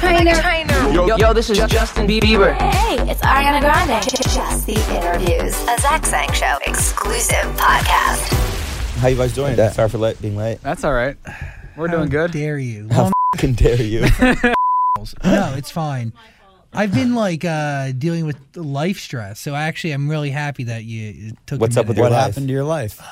[0.00, 0.32] Trainer.
[0.94, 2.54] Yo, yo, this is Justin Bieber.
[2.56, 4.02] Hey, it's Ariana Grande.
[4.02, 5.54] Just the interviews.
[5.68, 8.32] A Zach Sang Show exclusive podcast.
[9.00, 9.56] How you guys doing?
[9.56, 9.74] that?
[9.74, 10.58] Sorry for late, being late.
[10.62, 11.16] That's all right.
[11.76, 12.30] We're How doing good.
[12.32, 12.88] Dare you?
[12.90, 14.00] How fucking dare you?
[15.22, 16.14] no, it's fine.
[16.72, 21.32] I've been like uh, dealing with life stress, so actually, I'm really happy that you
[21.44, 21.60] took.
[21.60, 22.08] What's a up with minute.
[22.08, 22.26] your What life?
[22.34, 23.02] happened to your life?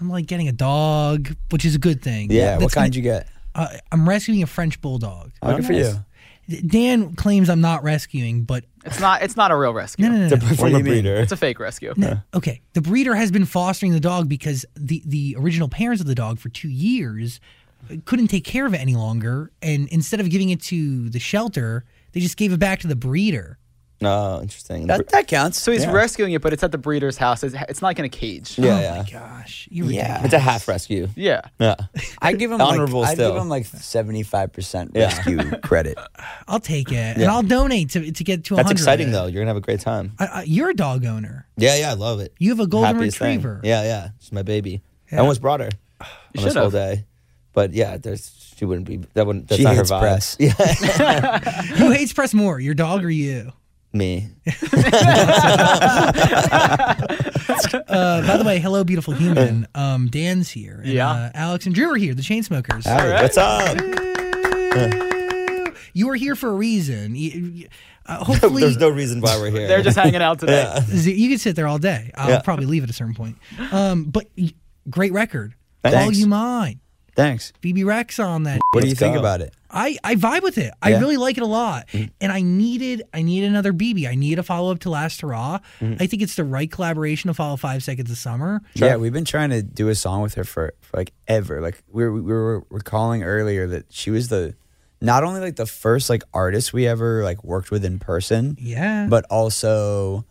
[0.00, 2.30] I'm like getting a dog, which is a good thing.
[2.30, 3.28] Yeah, what kind gonna- you get?
[3.54, 5.32] Uh, I'm rescuing a French bulldog.
[5.42, 6.04] Oh, good for you.
[6.66, 9.22] Dan claims I'm not rescuing, but It's not.
[9.22, 10.08] It's not a real rescue.
[10.08, 10.24] no, no, no.
[10.24, 10.54] It's a no.
[10.54, 10.84] from do a you mean?
[10.84, 11.16] breeder.
[11.16, 11.92] It's a fake rescue.
[11.96, 12.62] No, okay.
[12.72, 16.38] The breeder has been fostering the dog because the the original parents of the dog
[16.38, 17.40] for two years
[18.06, 21.84] couldn't take care of it any longer, and instead of giving it to the shelter,
[22.12, 23.57] they just gave it back to the breeder.
[24.00, 24.86] No, interesting.
[24.86, 25.58] That, that counts.
[25.60, 25.90] So he's yeah.
[25.90, 27.42] rescuing it, but it's at the breeder's house.
[27.42, 28.56] It's, it's not like in a cage.
[28.56, 29.02] yeah, oh yeah.
[29.02, 30.22] my gosh, you're Yeah.
[30.24, 31.08] It's a half rescue.
[31.16, 31.40] Yeah.
[31.58, 31.74] Yeah.
[32.22, 33.32] I give him Honorable like, I still.
[33.32, 35.06] give him like seventy five percent Yeah.
[35.06, 35.98] rescue credit.
[36.46, 38.54] I'll take it, and I'll donate to to get to.
[38.54, 39.26] That's 100 exciting though.
[39.26, 40.12] You're gonna have a great time.
[40.20, 41.46] I, I, you're a dog owner.
[41.56, 42.32] Yeah, yeah, I love it.
[42.38, 43.38] You have a golden Happiest thing.
[43.38, 43.60] retriever.
[43.64, 44.08] Yeah, yeah.
[44.20, 44.80] She's my baby.
[45.10, 45.18] Yeah.
[45.18, 46.72] I almost brought her You on this should whole have.
[46.72, 47.04] day.
[47.52, 50.00] But yeah, there's she wouldn't be that wouldn't that's She not hates her vibe.
[50.00, 50.36] press.
[50.38, 51.38] Yeah.
[51.78, 53.52] Who hates press more, your dog or you?
[53.98, 54.28] Me.
[57.88, 59.66] Uh, by the way, hello, beautiful human.
[59.74, 60.80] Um, Dan's here.
[60.84, 61.10] And, Yeah.
[61.10, 62.14] uh, Alex and Drew are here.
[62.14, 62.84] The Chainsmokers.
[62.84, 63.76] Howdy, What's up?
[65.94, 67.14] You are here for a reason.
[67.16, 67.68] You- you-
[68.06, 69.66] uh, hopefully, There's no reason why we're here.
[69.68, 70.62] They're just hanging out today.
[70.62, 70.80] Yeah.
[70.80, 72.10] Z- You can sit there all day.
[72.14, 72.40] I'll Yeah.
[72.42, 73.36] probably leave at a certain point.
[73.72, 74.52] Um, but y-
[74.88, 75.54] great record.
[75.82, 75.96] Thanks.
[75.98, 76.80] All you mine.
[77.18, 77.52] Thanks.
[77.60, 78.60] Bebe Rexha on that.
[78.70, 79.18] What do you Let's think go.
[79.20, 79.52] about it?
[79.70, 80.72] I, I vibe with it.
[80.80, 81.00] I Yeah.
[81.00, 81.88] really like it a lot.
[81.88, 82.12] Mm-hmm.
[82.20, 84.08] And I needed I need another BB.
[84.08, 85.58] I need a follow up to Last Hurrah.
[85.80, 86.00] Mm-hmm.
[86.00, 88.62] I think it's the right collaboration to follow Five Seconds of Summer.
[88.74, 91.60] Yeah, we've been trying to do a song with her for, for like ever.
[91.60, 94.54] Like we were, we were recalling earlier that she was the
[95.00, 99.06] not only like the first like artist we ever like worked with in person, Yeah.
[99.10, 100.24] but also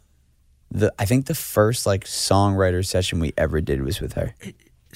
[0.71, 4.33] the I think the first like songwriter session we ever did was with her.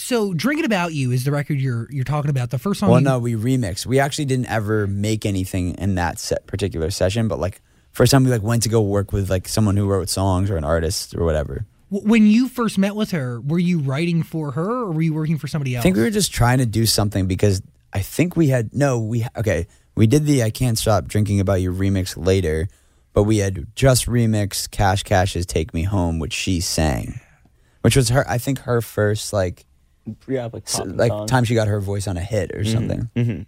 [0.02, 2.50] So Drinking About You is the record you're you're talking about.
[2.50, 3.86] The first song Well, you- no, we remixed.
[3.86, 8.24] We actually didn't ever make anything in that set particular session, but like first time
[8.24, 11.16] we like went to go work with like someone who wrote songs or an artist
[11.16, 11.66] or whatever.
[11.92, 15.14] W- When you first met with her, were you writing for her or were you
[15.14, 15.82] working for somebody else?
[15.82, 17.62] I think we were just trying to do something because
[17.94, 21.62] I think we had no, we okay, we did the I can't stop drinking about
[21.62, 22.70] you remix later,
[23.14, 27.20] but we had just remixed Cash Cash's Take Me Home, which she sang,
[27.82, 28.26] which was her.
[28.30, 29.66] I think her first like
[30.28, 31.30] Yeah, like, s- popping like songs.
[31.30, 33.10] time she got her voice on a hit or something.
[33.16, 33.46] Mhm.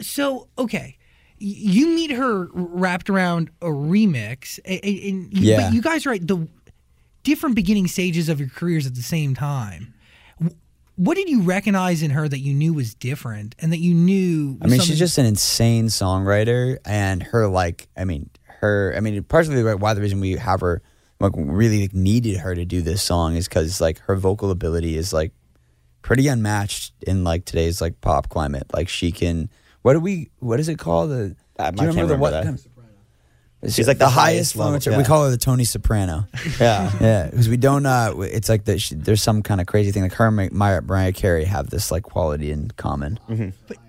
[0.00, 0.98] So okay,
[1.38, 5.62] you meet her wrapped around a remix, a- a- and you, Yeah.
[5.68, 6.48] but you guys are at the
[7.22, 9.94] different beginning stages of your careers at the same time.
[10.96, 14.56] What did you recognize in her that you knew was different, and that you knew?
[14.62, 18.30] I mean, something- she's just an insane songwriter, and her like, I mean,
[18.60, 20.80] her, I mean, partially why the reason we have her,
[21.20, 25.12] like, really needed her to do this song is because like her vocal ability is
[25.12, 25.32] like
[26.06, 28.62] pretty unmatched in like today's like pop climate.
[28.72, 29.50] Like, she can,
[29.82, 31.10] what do we, what is it called?
[31.10, 32.30] The, I do you can't remember, the remember what?
[33.62, 33.72] that.
[33.72, 34.92] She's like the, the highest highest level, level.
[34.92, 34.98] yeah.
[34.98, 36.28] We call her the Tony Soprano.
[36.60, 36.92] Yeah.
[37.00, 37.84] yeah, because we don't.
[37.86, 38.86] uh It's like that.
[38.94, 40.02] There's some kind of crazy thing.
[40.02, 43.18] Like her, and Mariah, Mariah Carey have this like quality in common.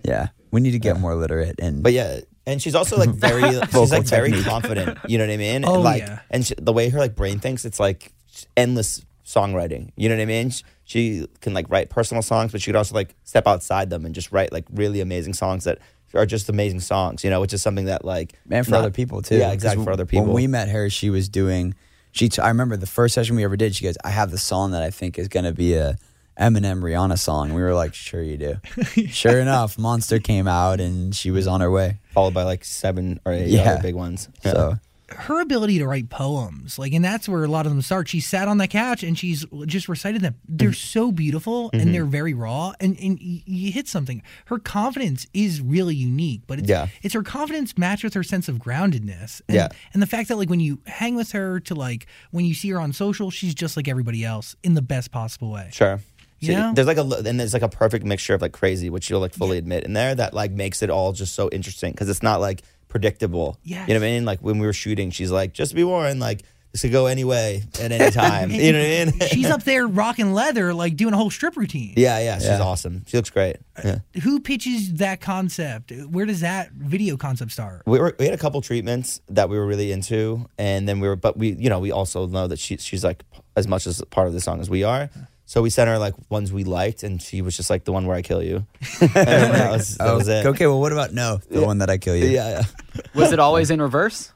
[0.03, 1.83] Yeah, we need to get more literate and.
[1.83, 4.97] But yeah, and she's also like very, she's like very confident.
[5.07, 5.65] You know what I mean?
[5.65, 6.19] Oh, like, yeah.
[6.31, 8.13] And she, the way her like brain thinks, it's like
[8.55, 9.91] endless songwriting.
[9.95, 10.51] You know what I mean?
[10.87, 14.05] She, she can like write personal songs, but she could also like step outside them
[14.05, 15.79] and just write like really amazing songs that
[16.13, 17.23] are just amazing songs.
[17.23, 19.35] You know, which is something that like and for not- other people too.
[19.37, 20.25] Yeah, 'Cause exactly for other people.
[20.27, 21.75] When we met her, she was doing.
[22.13, 22.29] She.
[22.29, 23.75] T- I remember the first session we ever did.
[23.75, 25.97] She goes, "I have the song that I think is going to be a
[26.39, 28.55] Eminem Rihanna song." We were like, "Sure you do."
[29.09, 31.99] sure enough, Monster came out and she was on her way.
[32.13, 33.73] followed by like seven or eight Yeah.
[33.73, 34.29] other big ones.
[34.43, 34.51] Yeah.
[34.51, 34.75] So
[35.09, 38.09] her ability to write poems, like, and that's where a lot of them start.
[38.09, 40.35] She sat on the couch and she's just recited them.
[40.47, 40.75] They're mm-hmm.
[40.75, 41.91] so beautiful and mm-hmm.
[41.93, 44.21] they're very raw, and and you hit something.
[44.45, 46.87] Her confidence is really unique, but it's Yeah.
[47.03, 49.41] it's her confidence matched with her sense of groundedness.
[49.47, 49.69] And, Yeah.
[49.93, 52.69] and the fact that like when you hang with her to like when you see
[52.69, 55.69] her on social, she's just like everybody else in the best possible way.
[55.71, 56.01] Sure.
[56.39, 56.71] You know?
[56.75, 59.33] there's like a and there's like a perfect mixture of like crazy, which you'll like
[59.33, 62.39] fully admit in there that like makes it all just so interesting because it's not
[62.39, 63.57] like predictable.
[63.63, 63.87] Yes.
[63.87, 64.25] You know what I mean?
[64.25, 66.43] Like when we were shooting, she's like, just be warned, like
[66.73, 68.51] this could go any way at any time.
[68.51, 69.19] you know what I mean?
[69.31, 71.93] She's up there rocking leather, like doing a whole strip routine.
[71.95, 72.61] yeah, yeah, she's Yeah.
[72.61, 73.03] awesome.
[73.07, 73.55] She looks great.
[73.77, 73.81] Uh,
[74.13, 74.21] yeah.
[74.23, 75.91] Who pitches that concept?
[76.09, 77.83] Where does that video concept start?
[77.85, 81.07] We were we had a couple treatments that we were really into, and then we
[81.07, 83.23] were, but we you know we also know that she she's like
[83.55, 85.09] as much as part of the song as we are.
[85.49, 88.05] So we sent her like ones we liked, and she was just like the one
[88.05, 88.65] where I kill you.
[89.01, 90.45] and that was, that was oh, it.
[90.45, 91.39] Oh, Okay, well, what about no?
[91.49, 92.25] The one that I kill you.
[92.25, 92.63] Yeah,
[92.95, 94.33] yeah, Was it always in reverse?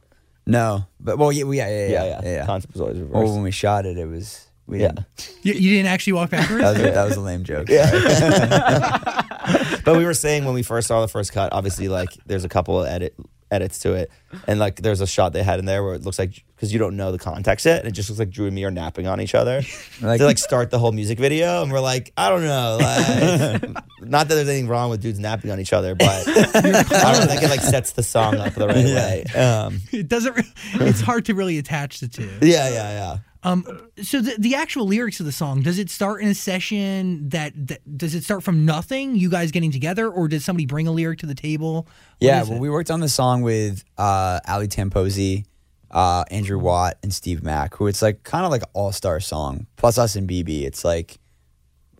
[0.47, 2.45] No, but well, yeah, yeah, yeah, yeah, yeah, yeah.
[2.45, 3.33] Concept was always Or reversed.
[3.33, 4.93] when we shot it, it was we Yeah.
[4.93, 6.61] didn't- You, you didn't actually walk backwards.
[6.61, 7.67] That was, a, that was a lame joke.
[7.67, 8.97] Yeah.
[9.85, 12.49] but we were saying when we first saw the first cut, obviously, like there's a
[12.49, 13.15] couple of edit
[13.51, 14.09] edits to it,
[14.47, 16.79] and like there's a shot they had in there where it looks like because you
[16.79, 19.05] don't know the context yet, and it just looks like Drew and me are napping
[19.07, 19.61] on each other.
[20.01, 23.61] Like- to like start the whole music video, and we're like, I don't know, like,
[24.01, 27.43] not that there's anything wrong with dudes napping on each other, but I don't think
[27.43, 29.23] it like sets the song up the right way.
[29.39, 30.35] Um, it doesn't.
[30.35, 30.43] re-
[30.75, 32.29] It's hard to really attach the two.
[32.41, 33.17] yeah, yeah, yeah.
[33.43, 33.65] Um,
[34.01, 37.53] so the, the actual lyrics of the song does it start in a session that,
[37.67, 39.15] that does it start from nothing?
[39.15, 41.83] You guys getting together, or did somebody bring a lyric to the table?
[41.83, 41.87] What
[42.19, 42.59] Yeah, well, it?
[42.59, 45.45] we worked on the song with uh, Ali Tamposi,
[45.89, 49.65] uh, Andrew Watt, and Steve Mac, who it's like kind of like all star song.
[49.75, 51.17] Plus us and BB, it's like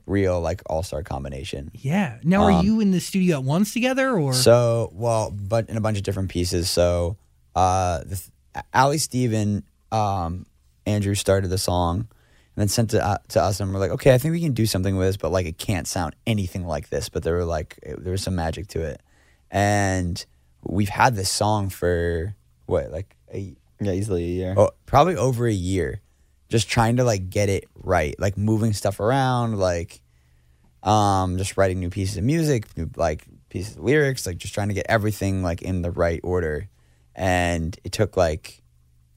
[0.06, 1.72] real like all star combination.
[1.74, 2.20] yeah.
[2.24, 5.78] Now, are Um, you in the studio at once together, or So, well, but in
[5.78, 6.70] a bunch of different pieces.
[6.70, 7.18] So,
[7.56, 8.22] uh, the
[8.74, 10.46] Ali, Steven, um,
[10.86, 12.08] Andrew started the song and
[12.58, 14.66] then sent it uh, to us, and we're like, okay, I think we can do
[14.66, 17.10] something with this, but like it can't sound anything like this.
[17.10, 19.02] But there were like it, there was some magic to it,
[19.50, 20.24] and
[20.64, 22.36] we've had this song for
[22.66, 24.56] what like a, Yeah, easily a year.
[24.58, 26.02] oh, probably over a year,
[26.50, 30.02] just trying to like get it right, like moving stuff around, like
[30.84, 34.68] um, just writing new pieces of music, new like pieces of lyrics, like just trying
[34.68, 36.68] to get everything like in the right order.
[37.16, 38.61] And it took like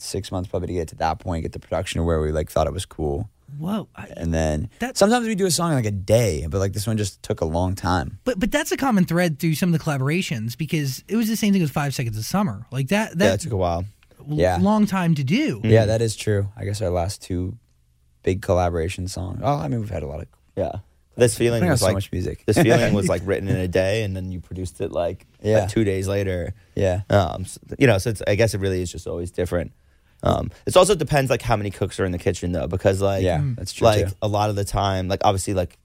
[0.05, 2.67] six months probably to get to that point, get the production where we like thought
[2.67, 3.29] it was cool.
[3.59, 3.89] whoa?
[3.95, 6.73] I, And then That- sometimes we do a song in like a day, but like
[6.73, 8.19] this one just took a long time.
[8.25, 11.37] but but that's a common thread through some of the collaborations because it was the
[11.37, 12.67] same thing with Five Seconds of Summer.
[12.73, 13.85] Like that yeah, that took a while.
[14.27, 14.57] Yeah.
[14.61, 15.61] long time to do.
[15.63, 16.49] Yeah, that is true.
[16.57, 17.57] I guess our last two
[18.23, 19.41] big collaboration songs.
[19.45, 20.27] Oh, I mean, we've had a lot of.
[20.57, 20.73] Yeah,
[21.17, 22.43] this feeling We got was so like much music.
[22.47, 25.61] this feeling was like written in a day, and then you produced it like, Yeah.
[25.61, 26.55] like two days later.
[26.75, 27.03] Yeah.
[27.11, 29.73] Um, so, you know, so it's, I guess it really is just always different.
[30.25, 33.23] Um, it also depends like how many cooks are in the kitchen though, because like
[33.23, 34.15] Yeah, that's true, Like too.
[34.23, 35.79] a lot of the time, like obviously like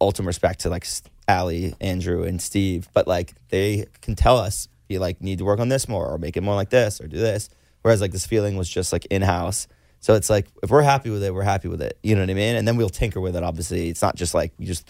[0.00, 4.68] ultimate respect to like S- Ali, Andrew, and Steve, but like they can tell us
[4.88, 7.06] you like need to work on this more or make it more like this or
[7.06, 7.48] do this.
[7.82, 9.66] Whereas like this feeling was just like in house.
[10.00, 11.98] So it's like if we're happy with it, we're happy with it.
[12.02, 12.56] You know what I mean?
[12.56, 13.42] And then we'll tinker with it.
[13.42, 14.88] Obviously, it's not just like you just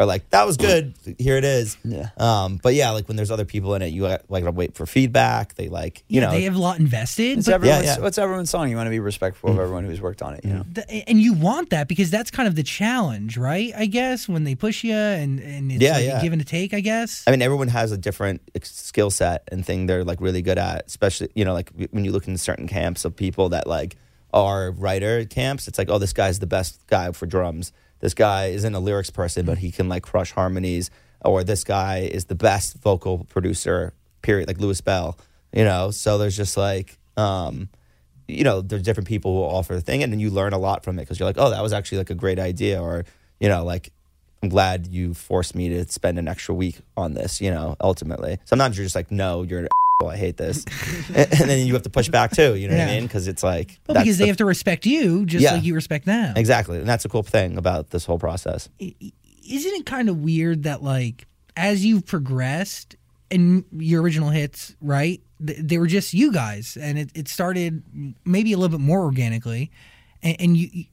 [0.00, 0.94] are like that was good.
[1.18, 1.76] Here it is.
[1.84, 2.08] Yeah.
[2.16, 2.58] Um.
[2.62, 4.86] But yeah, like when there's other people in it, you like like to wait for
[4.86, 5.54] feedback.
[5.54, 7.38] They like you Yeah, know they have a lot invested.
[7.38, 7.98] It's but- everyone's, yeah.
[7.98, 8.70] What's everyone's song?
[8.70, 9.62] You want to be respectful of mm-hmm.
[9.62, 10.72] everyone who's worked on it, you mm-hmm.
[10.72, 10.82] know?
[10.88, 13.72] Th- and you want that because that's kind of the challenge, right?
[13.76, 16.18] I guess when they push you and and it's Yeah, like yeah.
[16.18, 16.72] a give and a take.
[16.72, 17.22] I guess.
[17.26, 20.86] I mean, everyone has a different skill set and thing they're like really good at.
[20.86, 23.96] Especially, you know, like when you look in certain camps of people that like
[24.32, 27.72] are writer camps, it's like, oh, this guy's the best guy for drums.
[28.00, 30.90] This guy isn't a lyrics person, but he can like crush harmonies.
[31.22, 33.92] Or this guy is the best vocal producer.
[34.22, 34.48] Period.
[34.48, 35.18] Like Louis Bell,
[35.52, 35.90] you know.
[35.90, 37.68] So there's just like, um,
[38.28, 40.84] you know, there's different people who offer the thing, and then you learn a lot
[40.84, 43.04] from it because you're like, oh, that was actually like a great idea, or
[43.38, 43.92] you know, like
[44.42, 48.38] I'm glad you forced me to spend an extra week on this, you know, ultimately.
[48.44, 49.68] Sometimes you're just like, no, you're
[50.08, 50.64] an I hate this.
[51.14, 53.02] and, and then you have to push back too, you know what I mean?
[53.04, 55.52] Because it's like, Well, because they the- have to respect you just Yeah.
[55.54, 56.36] like you respect them.
[56.36, 56.78] Exactly.
[56.78, 58.68] And that's a cool thing about this whole process.
[58.78, 61.26] Isn't it kind of weird that like
[61.56, 62.96] as you've progressed
[63.30, 65.20] and your original hits, right?
[65.44, 67.82] th- They were just you guys, and it, it started
[68.24, 69.70] maybe a little bit more organically.
[70.22, 70.84] And, and you, you-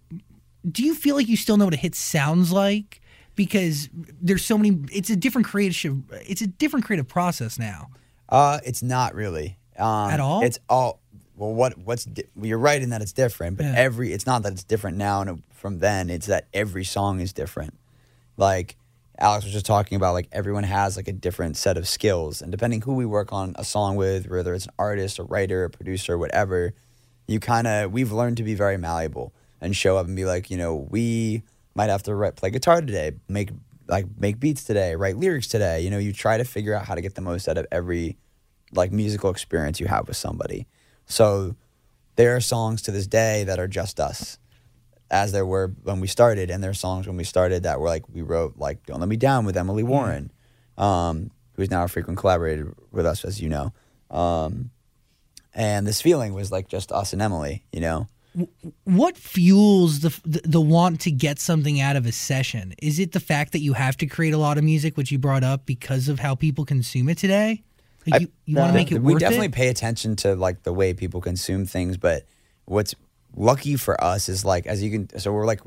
[0.70, 3.00] do you feel like you still know what a hit sounds like?
[3.36, 3.88] Because
[4.22, 4.80] there's so many.
[4.92, 6.02] It's a different creative.
[6.28, 7.88] It's a different creative process now.
[8.30, 10.44] Uh, it's not really um, At all?
[10.44, 11.00] It's all
[11.36, 11.54] well.
[11.54, 13.74] What what's di- well, you're right in that it's different, but Yeah.
[13.78, 16.10] every it's not that it's different now and from then.
[16.10, 17.78] It's that every song is different.
[18.38, 18.76] Like
[19.20, 22.52] Alex was just talking about, like everyone has like a different set of skills, and
[22.52, 25.70] depending who we work on a song with, whether it's an artist, a writer, a
[25.70, 26.74] producer, whatever,
[27.28, 30.52] you kind of we've learned to be very malleable and show up and be like,
[30.52, 31.42] you know, we
[31.76, 33.50] might have to write, play guitar today, make
[33.88, 35.82] like make beats today, write lyrics today.
[35.82, 38.18] You know, you try to figure out how to get the most out of every
[38.74, 40.68] like musical experience you have with somebody.
[41.06, 41.56] So
[42.16, 44.38] there are songs to this day that are just us,
[45.10, 47.88] as there were when we started, and there are songs when we started that were
[47.88, 50.32] like we wrote like "Don't Let Me Down" with Emily Warren,
[50.78, 53.74] um, who is now a frequent collaborator with us, as you know.
[54.12, 54.72] Um,
[55.54, 58.08] and this feeling was like just us and Emily, you know.
[58.84, 62.74] What fuels the, the the want to get something out of a session?
[62.82, 65.20] Is it the fact that you have to create a lot of music, which you
[65.20, 67.64] brought up, because of how people consume it today?
[68.06, 69.52] Like I- you, you want to make it we definitely it.
[69.54, 72.24] pay attention to like the way people consume things but
[72.64, 72.96] what's
[73.36, 75.60] lucky for us is like as you can so we're like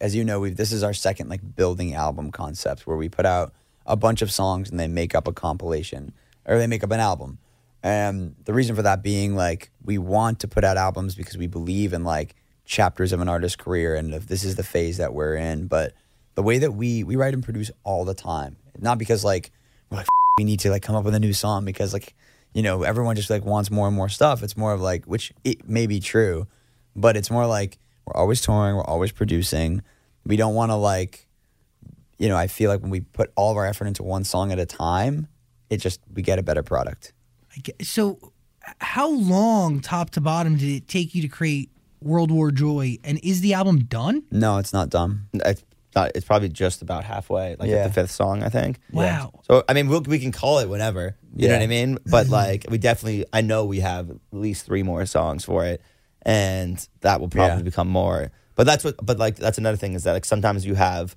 [0.00, 3.26] as you know, we this is our second like building album concept where we put
[3.26, 3.52] out
[3.86, 6.12] a bunch of songs and they make up a compilation
[6.44, 7.38] or they make up an album.
[7.82, 11.46] And the reason for that being like we want to put out albums because we
[11.46, 15.14] believe in like chapters of an artist's career and if this is the phase that
[15.14, 15.66] we're in.
[15.66, 15.94] But
[16.34, 19.50] the way that we we write and produce all the time, not because like
[19.90, 20.06] we're like
[20.38, 22.14] we need to like come up with a new song because like
[22.52, 24.42] you know everyone just like wants more and more stuff.
[24.42, 26.46] It's more of like which it may be true,
[26.96, 29.82] but it's more like we're always touring, we're always producing.
[30.24, 31.28] We don't want to like
[32.18, 34.50] you know, I feel like when we put all of our effort into one song
[34.50, 35.28] at a time,
[35.70, 37.12] it just we get a better product.
[37.58, 38.32] I get- So,
[38.80, 41.70] how long, top to bottom, did it take you to create
[42.02, 42.98] World War Joy?
[43.02, 44.22] And is the album done?
[44.30, 45.26] No, it's not done.
[45.32, 45.64] It's
[45.96, 46.12] not.
[46.14, 47.76] It's probably just about halfway, like Yeah.
[47.78, 48.78] at the fifth song, I think.
[48.92, 49.32] Wow.
[49.48, 51.16] So I mean, we'll, we can call it whenever.
[51.34, 51.98] You know what I mean?
[52.06, 53.24] But like, we definitely.
[53.32, 55.80] I know we have at least three more songs for it,
[56.22, 57.62] and that will probably Yeah.
[57.62, 58.30] become more.
[58.54, 58.96] But that's what.
[59.04, 61.16] But like, that's another thing is that like sometimes you have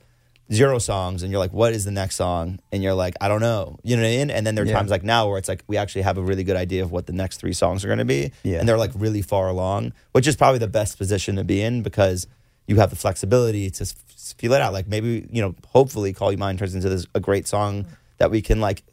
[0.54, 2.60] zero songs and you're like, what is the next song?
[2.72, 3.78] And you're like, I don't know.
[3.84, 4.30] You know what I mean?
[4.30, 4.74] And then there are Yeah.
[4.74, 7.06] times like now where it's like we actually have a really good idea of what
[7.06, 8.60] the next three songs are going to be, Yeah.
[8.60, 11.82] and they're like really far along, which is probably the best position to be in
[11.84, 12.28] because
[12.68, 14.74] you have the flexibility to s- feel it out.
[14.74, 17.86] Like maybe you know, hopefully, "Call You Mine" turns into this a great song
[18.18, 18.84] that we can like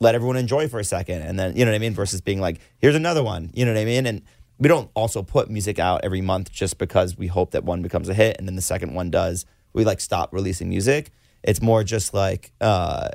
[0.00, 1.94] let everyone enjoy for a second, and then you know what I mean.
[1.94, 4.06] Versus being like, "Here's another one," you know what I mean?
[4.06, 4.22] And
[4.58, 8.08] we don't also put music out every month just because we hope that one becomes
[8.08, 9.46] a hit and then the second one does.
[9.74, 11.10] We like stop releasing music.
[11.42, 13.10] It's more just like uh,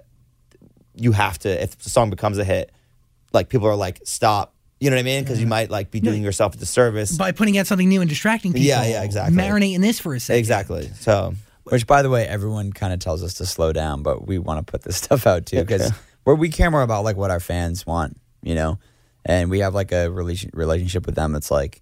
[0.95, 2.71] you have to if the song becomes a hit,
[3.33, 5.23] like people are like, "Stop." You know what I mean?
[5.23, 7.17] Because you might like be doing yourself a disservice.
[7.17, 8.67] By putting out something new and distracting people.
[8.67, 9.35] Yeah, yeah, exactly.
[9.37, 10.39] Marinate in this for a second.
[10.39, 10.89] Exactly.
[10.99, 11.33] So
[11.65, 14.65] Which, by the way, everyone kind of tells us to slow down, but we want
[14.65, 15.91] to put this stuff out too because
[16.23, 18.79] where we care more about like what our fans want, you know,
[19.25, 21.35] and we have like a relation relationship with them.
[21.35, 21.81] It's like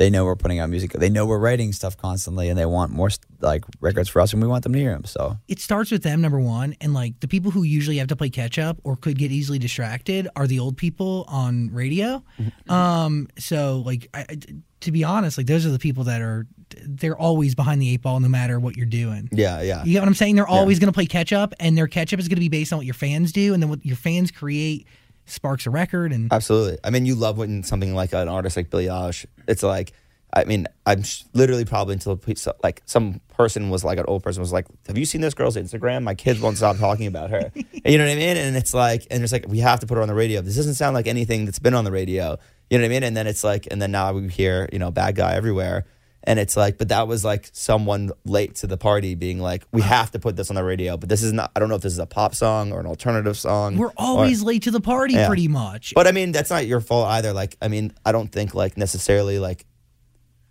[0.00, 2.90] they know we're putting out music, they know we're writing stuff constantly, and they want
[2.90, 5.04] more like records for us, and we want them to hear them.
[5.04, 6.74] So It starts with them, number one.
[6.80, 9.58] And like the people who usually have to play catch up or could get easily
[9.58, 12.24] distracted are the old people on radio.
[12.40, 12.72] Mm-hmm.
[12.72, 14.38] Um, so, like, I, I-
[14.80, 16.46] to be honest, like those are the people that are,
[16.86, 19.28] they're always behind the eight ball no matter what you're doing.
[19.30, 19.84] yeah, yeah.
[19.84, 20.36] You get what I'm saying?
[20.36, 22.48] They're always going to play catch up, and their catch up is going to be
[22.48, 24.86] based on what your fans do, and then what your fans create
[25.30, 26.12] sparks a record.
[26.12, 26.78] And Absolutely.
[26.84, 29.26] I mean, you love when something like an artist like Billie Eilish.
[29.46, 29.92] It's like,
[30.32, 32.20] I mean, I'm sh- literally probably until
[32.62, 35.56] like some person was like an old person was like, "Have you seen this girl's
[35.56, 36.04] Instagram?
[36.04, 38.36] My kids won't stop talking about her." you know what I mean?
[38.36, 40.40] And it's like, and it's like we have to put her on the radio.
[40.40, 42.38] This doesn't sound like anything that's been on the radio.
[42.68, 43.02] You know what I mean?
[43.02, 45.84] And then it's like, and then now we hear, you know, bad guy everywhere.
[46.24, 49.80] And it's like, but that was like someone late to the party being like, we
[49.80, 50.98] have to put this on the radio.
[50.98, 52.86] But this is not, I don't know if this is a pop song or an
[52.86, 53.78] alternative song.
[53.78, 55.26] we're or- always late to the party, Yeah.
[55.28, 55.94] pretty much.
[55.94, 57.32] but I mean, that's not your fault either.
[57.32, 59.64] Like, I mean, I don't think like necessarily like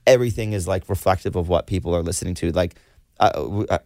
[0.07, 2.51] everything is like reflective of what people are listening to.
[2.51, 2.75] Like,
[3.19, 3.31] I, I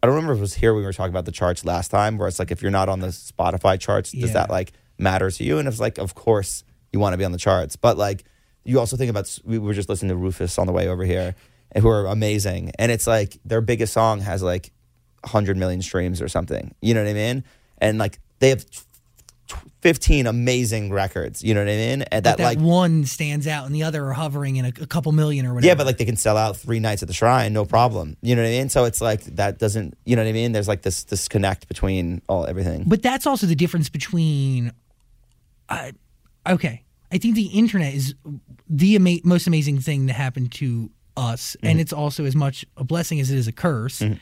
[0.03, 2.27] don't remember if it was here we were talking about the charts last time, where
[2.27, 5.57] it's like if you're not on the Spotify charts, does that like matter to you?
[5.57, 8.23] And it's like, of course you want to be on the charts, but like
[8.63, 11.35] you also think about we were just listening to Rufus on the way over here,
[11.77, 14.71] who are amazing, and it's like their biggest song has like
[15.21, 16.75] 100 million streams or something.
[16.81, 17.43] You know what I mean?
[17.79, 18.65] And like they have.
[19.81, 22.01] 15 amazing records, you know what I mean?
[22.03, 24.87] And that, that like one stands out, and the other are hovering in a, a
[24.87, 25.67] couple million or whatever.
[25.67, 28.15] yeah, but like they can sell out three nights at the shrine, no problem.
[28.21, 28.69] You know what I mean?
[28.69, 30.53] So it's like that doesn't, you know what I mean?
[30.53, 32.85] There's like this disconnect between all everything.
[32.87, 34.71] But that's also the difference between.
[35.67, 35.91] Uh,
[36.47, 38.15] okay, I think the internet is
[38.69, 41.67] the ama- most amazing thing to happen to us, mm-hmm.
[41.67, 43.99] and it's also as much a blessing as it is a curse.
[43.99, 44.15] Mm-hmm.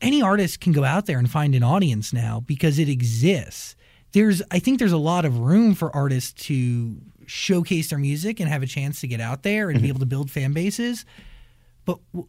[0.00, 3.76] Any artist can go out there and find an audience now because it exists.
[4.12, 6.96] There's, I think, there's a lot of room for artists to
[7.26, 9.88] showcase their music and have a chance to get out there and be mm-hmm.
[9.88, 11.04] able to build fan bases.
[11.84, 12.28] But w-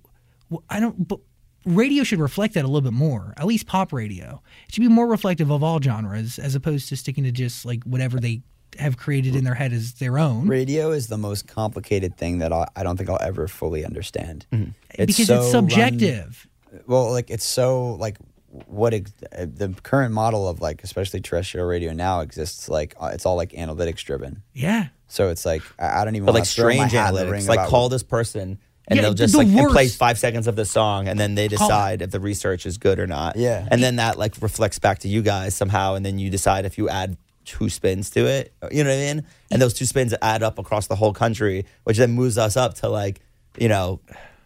[0.50, 1.08] w- I don't.
[1.08, 1.20] But
[1.66, 3.34] radio should reflect that a little bit more.
[3.38, 4.42] At least pop radio.
[4.68, 7.84] It should be more reflective of all genres as opposed to sticking to just like
[7.84, 8.42] whatever they
[8.80, 10.48] have created in their head as their own.
[10.48, 14.46] radio is the most complicated thing that I, I don't think I'll ever fully understand.
[14.52, 14.72] Mm-hmm.
[14.98, 16.48] because so it's run- subjective.
[16.86, 18.18] well, like it's so like
[18.66, 23.12] what ex- uh, the current model of like especially terrestrial radio now exists like uh,
[23.14, 24.42] it's all like analytics driven.
[24.54, 24.88] yeah.
[25.10, 27.48] So it's like I, I don't even But like strange hat in the ring analytics,
[27.48, 28.60] like about- call this person
[28.90, 31.36] and Yeah, they'll just the like and play five seconds of the song and then
[31.36, 33.36] they Call- decide if the research is good or not.
[33.38, 33.68] Yeah.
[33.72, 36.78] And then that like reflects back to you guys somehow and then you decide if
[36.78, 37.16] you add
[37.48, 38.54] two spins to it.
[38.72, 39.26] You know what I mean?
[39.50, 42.76] And those two spins add up across the whole country, which then moves us up
[42.76, 43.22] to like,
[43.58, 44.00] you know,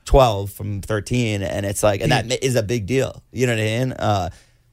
[0.05, 3.59] 12 from 13 and it's like and that is a big deal you know what
[3.61, 4.29] i mean uh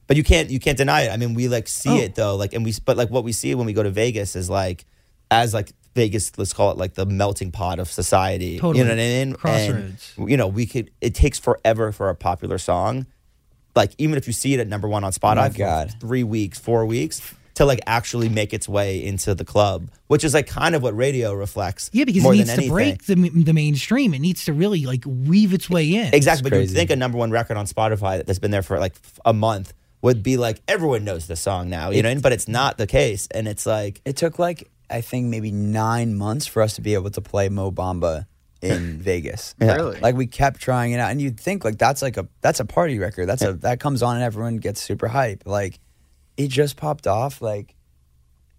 [0.07, 1.97] but you can't you can't deny it i mean we like see Oh.
[1.97, 4.35] it though like and we but like what we see when we go to vegas
[4.35, 4.85] is like
[5.29, 8.57] as like Vegas, let's call it like the melting pot of society.
[8.59, 8.77] Totally.
[8.79, 9.33] You know what I mean?
[9.33, 10.13] Crossroads.
[10.17, 10.91] And, you know, we could.
[11.01, 13.07] It takes forever for a popular song,
[13.75, 15.93] like even if you see it at number one on Spotify, for God.
[15.99, 17.33] three weeks, four weeks.
[17.59, 20.95] To like actually make its way into the club, which is like kind of what
[20.95, 21.89] radio reflects.
[21.91, 24.13] Yeah, because more it needs to break the, the mainstream.
[24.13, 26.13] It needs to really like weave its way in.
[26.13, 28.79] Exactly, but you would think a number one record on Spotify that's been there for
[28.79, 32.47] like a month would be like everyone knows the song now, you know, but it's
[32.47, 36.61] not the case, and it's like It took like I think maybe nine months for
[36.61, 38.25] us to be able to play Mo Bamba
[38.61, 39.53] in Vegas.
[39.59, 39.75] Yeah.
[39.75, 39.99] Really?
[39.99, 42.65] Like we kept trying it out, and you'd think like that's like a that's a
[42.65, 43.27] party record.
[43.27, 45.43] That's a that comes on and everyone gets super hype.
[45.45, 45.77] Like
[46.39, 47.75] it just popped off like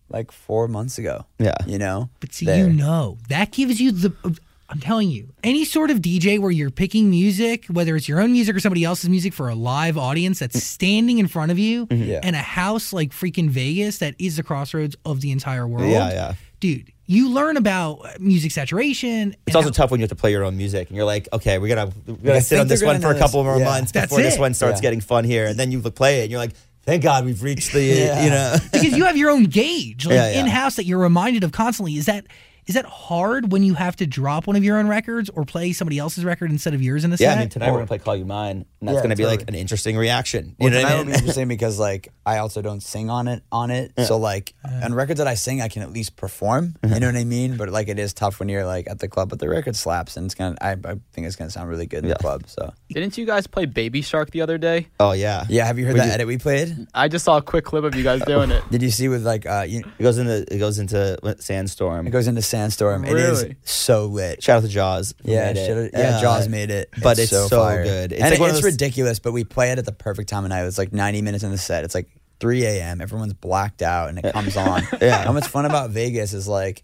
[0.09, 1.25] like four months ago.
[1.39, 1.55] Yeah.
[1.67, 2.11] you know.
[2.21, 2.67] But see, There.
[2.67, 4.39] you know, that gives you the.
[4.69, 8.31] I'm telling you, any sort of DJ where you're picking music, whether it's your own
[8.31, 10.61] music or somebody else's music for a live audience that's mm.
[10.61, 12.05] standing in front of you, mm-hmm.
[12.05, 12.21] Yeah.
[12.23, 15.91] and a house like freaking Vegas that is the crossroads of the entire world.
[15.91, 16.35] Yeah, yeah.
[16.61, 19.35] Dude, you learn about music saturation.
[19.45, 21.59] it's also tough when you have to play your own music, and you're like, okay,
[21.59, 23.65] we're gonna we're gonna I sit on this one for a couple this- more yeah.
[23.65, 24.83] months That's before this one starts Yeah.
[24.83, 26.53] getting fun here, and then you play it, and you're like,
[26.85, 28.25] thank God we've reached the Yeah.
[28.25, 28.57] you know.
[28.73, 30.41] because you have your own gauge like Yeah, yeah.
[30.41, 31.97] in house that you're reminded of constantly.
[31.97, 32.27] Is that
[32.71, 35.73] is that hard when you have to drop one of your own records or play
[35.73, 37.37] somebody else's record instead of yours in a Yeah, set?
[37.37, 39.43] I mean tonight we're gonna play "Call You Mine," and that's Yeah, gonna be like
[39.49, 40.51] an interesting reaction.
[40.51, 41.19] You Well, know what tonight I will be mean?
[41.19, 43.91] interesting because like I also don't sing on it on it.
[44.07, 46.77] So like on records that I sing, I can at least perform.
[46.87, 47.57] You know what I mean?
[47.57, 50.17] But like it is tough when you're like at the club, but the record slaps
[50.17, 50.55] and it's gonna.
[50.61, 52.45] I, I think it's gonna sound really good in the club.
[52.47, 54.87] So Didn't you guys play Baby Shark the other day?
[55.01, 56.87] oh yeah, yeah, have you heard We that do- edit we played?
[56.95, 58.63] I just saw a quick clip of you guys doing it.
[58.71, 62.07] Did you see with like uh you, It goes into it goes into Sandstorm.
[62.07, 62.60] it goes into Sandstorm.
[62.67, 63.57] It is Really?
[63.65, 64.43] so lit.
[64.43, 65.15] Shout out to Jaws.
[65.25, 65.67] who Yeah, made it.
[65.67, 67.85] shout out- yeah, Uh, Jaws made it, but it's so fire.
[67.85, 68.13] good.
[68.13, 69.19] It's and like one of it's those- ridiculous.
[69.19, 70.65] But we play it at the perfect time of night.
[70.65, 71.85] It's like 90 minutes in the set.
[71.85, 72.09] It's like
[72.41, 73.01] 3 a.m.
[73.01, 74.83] Everyone's blacked out, and it comes on.
[75.01, 75.25] Yeah.
[75.27, 76.83] And what's fun about Vegas is like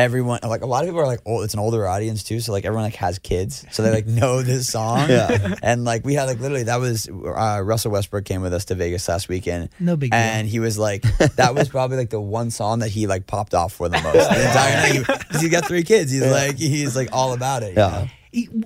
[0.00, 2.40] everyone, like a lot of people are like, oh, it's an older audience too.
[2.40, 5.08] So like everyone like has kids, so they like know this song.
[5.08, 5.54] Yeah.
[5.62, 8.74] And like we had like literally that was uh, Russell Westbrook came with us to
[8.74, 9.70] Vegas last weekend.
[9.78, 10.20] No big deal.
[10.20, 11.02] And he was like,
[11.36, 14.14] that was probably like the one song that he like popped off for the most
[14.30, 16.10] the entire night because he's got three kids.
[16.12, 17.70] He's like he's like all about it.
[17.74, 17.88] you Yeah.
[17.90, 18.08] know?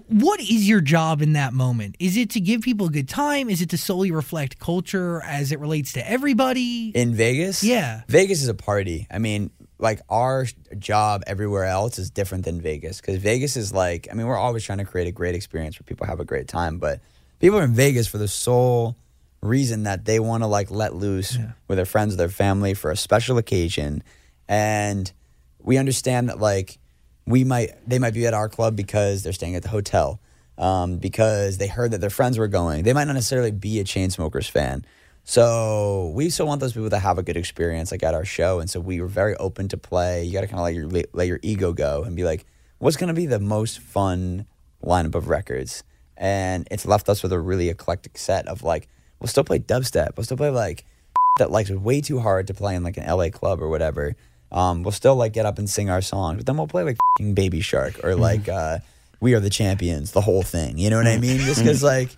[0.08, 1.96] What is your job in that moment?
[1.98, 3.48] Is it to give people a good time?
[3.48, 6.90] Is it to solely reflect culture as it relates to everybody?
[6.94, 7.64] in Vegas.
[7.64, 8.02] Yeah.
[8.08, 9.06] Vegas is a party.
[9.10, 10.46] I mean, like our
[10.78, 14.64] job everywhere else is different than Vegas because Vegas is like, I mean, we're always
[14.64, 17.00] trying to create a great experience where people have a great time, but
[17.40, 18.96] people are in Vegas for the sole
[19.42, 22.96] reason that they want to like let loose with their friends, their family for a
[22.96, 24.02] special occasion,
[24.48, 25.12] and
[25.60, 26.78] we understand that like
[27.26, 30.20] we might they might be at our club because they're staying at the hotel
[30.58, 32.84] um, because they heard that their friends were going.
[32.84, 34.84] They might not necessarily be a Chainsmokers fan
[35.24, 38.60] so we still want those people to have a good experience like at our show
[38.60, 41.04] and so we were very open to play you got to kind of let your
[41.12, 42.44] let your ego go and be like
[42.78, 44.46] what's going to be the most fun
[44.84, 45.82] lineup of records
[46.16, 48.86] and it's left us with a really eclectic set of like
[49.18, 50.84] we'll still play dubstep we'll still play like
[51.38, 54.16] that likes way too hard to play in like an LA club or whatever.
[54.52, 56.96] Um, we'll still like get up and sing our songs, but then we'll play like
[57.18, 58.78] fing Baby Shark or like uh,
[59.20, 60.78] We Are the Champions, the whole thing.
[60.78, 61.40] You know what I mean?
[61.40, 62.10] Just because like,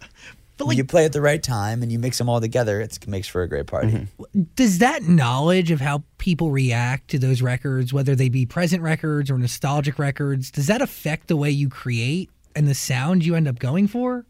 [0.59, 3.07] But, like- you play at the right time and you mix them all together, it
[3.07, 3.89] makes for a great party.
[3.89, 4.43] Mm-hmm.
[4.55, 9.31] Does that knowledge of how people react to those records, whether they be present records
[9.31, 13.47] or nostalgic records, does that affect the way you create and the sound you end
[13.47, 14.25] up going for?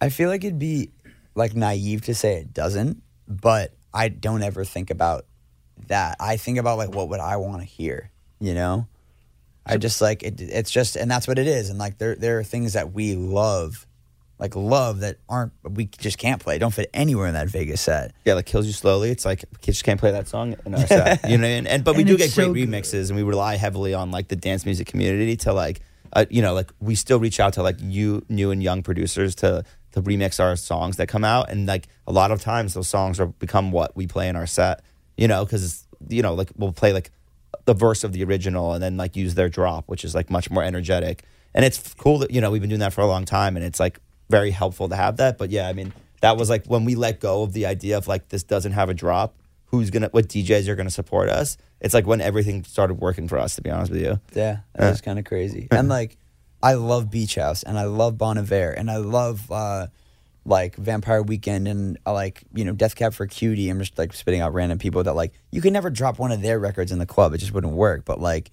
[0.00, 0.90] I feel like it'd be
[1.34, 5.26] like naive to say it doesn't, but I don't ever think about
[5.86, 6.16] that.
[6.20, 8.10] I think about like what would I want to hear,
[8.40, 8.86] you know?
[9.64, 12.38] I just like it, it's just and that's what it is and like there there
[12.38, 13.86] are things that we love
[14.38, 18.12] like love that aren't we just can't play don't fit anywhere in that Vegas set.
[18.24, 19.10] yeah, like kills you slowly.
[19.10, 21.28] It's like kids just can't play that song in our set.
[21.28, 21.66] You know, what I mean?
[21.66, 22.68] and but we And do get great so good.
[22.68, 25.80] remixes, and we rely heavily on like the dance music community to like,
[26.12, 29.34] uh, you know, like we still reach out to like you new and young producers
[29.36, 32.88] to to remix our songs that come out, and like a lot of times those
[32.88, 34.82] songs are become what we play in our set.
[35.16, 37.10] You know, because you know, like we'll play like
[37.64, 40.50] the verse of the original and then like use their drop, which is like much
[40.50, 41.24] more energetic.
[41.54, 43.64] And it's cool that you know we've been doing that for a long time, and
[43.64, 43.98] it's like
[44.30, 45.38] very helpful to have that.
[45.38, 48.08] But yeah, I mean that was like when we let go of the idea of
[48.08, 49.34] like this doesn't have a drop.
[49.66, 51.56] Who's gonna what DJs are gonna support us?
[51.80, 53.56] It's like when everything started working for us.
[53.56, 55.68] To be honest with you, Yeah, that was kind of crazy.
[55.70, 56.16] And like,
[56.62, 59.88] I love Beach House, and I love Bon Iver, and I love uh,
[60.46, 63.68] like Vampire Weekend, and uh, like you know Death Cab for Cutie.
[63.68, 66.40] I'm just like spitting out random people that like you could never drop one of
[66.40, 68.04] their records in the club; it just wouldn't work.
[68.06, 68.50] But like,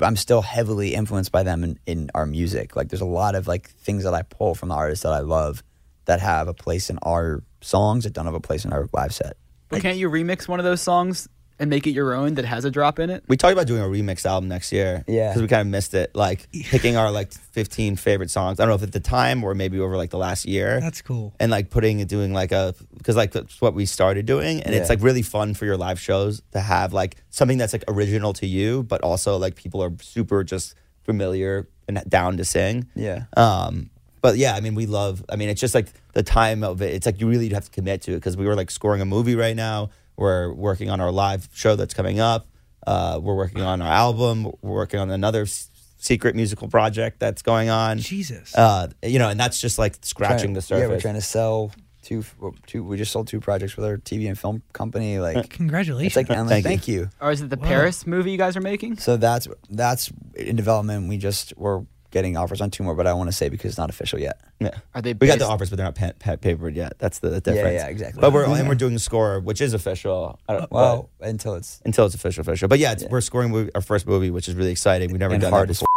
[0.00, 2.76] I'm still heavily influenced by them in, in our music.
[2.76, 5.20] Like, there's a lot of like things that I pull from the artists that I
[5.20, 5.62] love
[6.06, 9.14] that have a place in our songs that don't have a place in our live
[9.14, 9.36] set.
[9.68, 12.64] But can't you remix one of those songs and make it your own that has
[12.64, 13.22] a drop in it?
[13.28, 15.04] We talked about doing a remix album next year.
[15.06, 15.28] Yeah.
[15.28, 16.14] Because we kind of missed it.
[16.14, 18.58] Like picking our like 15 favorite songs.
[18.58, 20.80] I don't know if at the time or maybe over like the last year.
[20.80, 21.34] That's cool.
[21.38, 24.74] and like putting it doing like a because like that's what we started doing and
[24.74, 28.32] it's like really fun for your live shows to have like something that's like original
[28.32, 33.24] to you but also like people are super just familiar and down to sing Yeah.
[33.36, 33.90] um
[34.22, 36.94] but yeah i mean we love i mean it's just like the time of it
[36.94, 39.04] it's like you really have to commit to it because we were like scoring a
[39.04, 42.46] movie right now we're working on our live show that's coming up
[42.86, 47.42] uh we're working on our album we're working on another s- secret musical project that's
[47.42, 48.54] going on Jesus.
[48.56, 51.20] uh you know and that's just like scratching Trying- the surface Yeah, we're trying to
[51.22, 51.72] sell
[52.02, 52.22] two.
[52.66, 52.84] Two.
[52.84, 55.18] We just sold two projects with our TV and film company.
[55.20, 56.08] Like Congratulations.
[56.08, 56.50] it's like endless.
[56.50, 57.08] Thank Thank, you.
[57.18, 57.66] Or is it the Wow.
[57.66, 58.98] Paris movie you guys are making?
[58.98, 61.08] So that's that's in development.
[61.08, 63.78] We just we're getting offers on two more, but I want to say because it's
[63.78, 64.40] not official yet.
[64.60, 64.70] Yeah.
[64.94, 66.94] Are they We got the based- offers, but they're not pa- pa- papered yet.
[66.98, 67.74] That's the difference.
[67.74, 68.20] yeah, exactly.
[68.22, 70.38] But we're and we're doing the score, which is official.
[70.48, 72.68] I don't, Well, until it's until it's official, official.
[72.68, 73.08] But yeah, it's, Yeah.
[73.10, 75.10] we're scoring movie, our first movie, which is really exciting.
[75.10, 75.88] We've never and done hard that as before.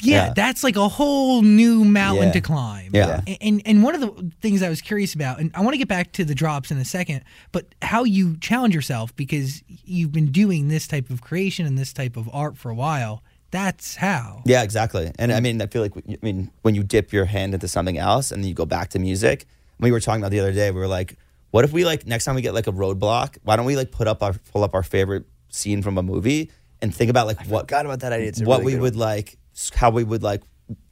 [0.00, 0.32] yeah, yeah.
[0.34, 2.32] that's like a whole new mountain Yeah.
[2.32, 2.90] to climb.
[2.92, 3.20] Yeah.
[3.26, 5.78] A- And and one of the things I was curious about, and I want to
[5.78, 7.22] get back to the drops in a second,
[7.52, 11.92] but how you challenge yourself because you've been doing this type of creation and this
[11.92, 13.22] type of art for a while.
[13.52, 14.42] That's how.
[14.46, 15.12] Yeah, exactly.
[15.18, 17.98] And I mean, I feel like I mean when you dip your hand into something
[17.98, 19.44] else and then you go back to music.
[19.78, 20.70] We were talking about the other day.
[20.70, 21.16] We were like,
[21.50, 23.36] what if we like next time we get like a roadblock?
[23.44, 26.50] Why don't we like put up our pull up our favorite scene from a movie
[26.80, 28.28] and think about like what forgot about that idea.
[28.28, 29.00] It's a what really we would one.
[29.00, 29.36] like,
[29.74, 30.42] how we would like,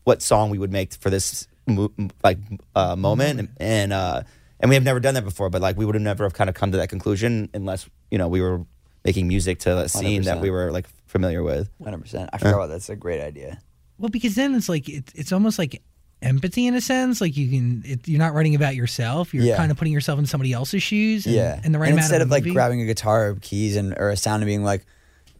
[0.04, 1.92] what song we would make for this mo-
[2.22, 2.38] like
[2.74, 4.22] uh, moment, and, and uh,
[4.60, 5.48] and we have never done that before.
[5.48, 8.18] But like, we would have never have kind of come to that conclusion unless you
[8.18, 8.66] know we were
[9.04, 10.42] making music to a scene that 100%.
[10.42, 11.68] we were like familiar with.
[11.82, 12.30] Hundred percent.
[12.32, 12.72] I forgot about that.
[12.74, 13.58] That's a great idea.
[13.98, 15.82] Well, because then it's like it, it's almost like
[16.22, 17.20] empathy in a sense.
[17.20, 19.34] Like you can, it, you're not writing about yourself.
[19.34, 19.56] You're Yeah.
[19.56, 21.26] kind of putting yourself in somebody else's shoes.
[21.26, 21.60] And, yeah.
[21.62, 22.54] and the right and amount instead of, of, like movie.
[22.54, 24.86] grabbing a guitar keys and or a sound and being like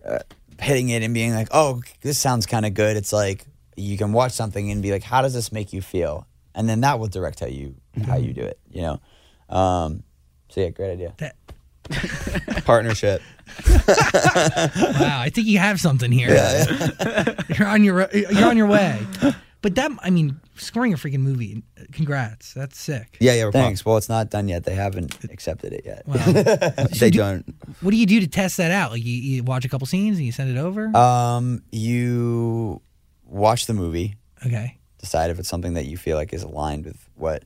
[0.05, 0.19] uh,
[0.61, 2.97] hitting it and being like, oh, this sounds kind of good.
[2.97, 6.27] It's like you can watch something and be like, how does this make you feel?
[6.55, 8.59] And then that will direct how you how you do it.
[8.71, 9.01] You know.
[9.57, 10.03] Um,
[10.49, 11.15] so yeah, great idea.
[11.19, 11.37] That,
[12.65, 13.23] Partnership.
[13.89, 16.31] wow, I think you have something here.
[17.59, 18.99] you're on your you're on your way.
[19.63, 21.63] But that, I mean, scoring a freaking movie.
[21.93, 23.19] Congrats, that's sick.
[23.21, 23.45] Yeah, yeah.
[23.45, 23.85] We're Thanks.
[23.85, 24.65] Well, it's not done yet.
[24.65, 26.07] They haven't accepted it yet.
[26.07, 26.17] Wow.
[26.77, 27.01] pumped.
[27.01, 27.45] They don't.
[27.83, 28.91] what do you do to test that out?
[28.93, 30.97] Like you, you watch a couple scenes and you send it over.
[30.97, 32.81] Um, you
[33.27, 34.79] watch the movie, okay.
[34.99, 37.45] decide if it's something that you feel like is aligned with what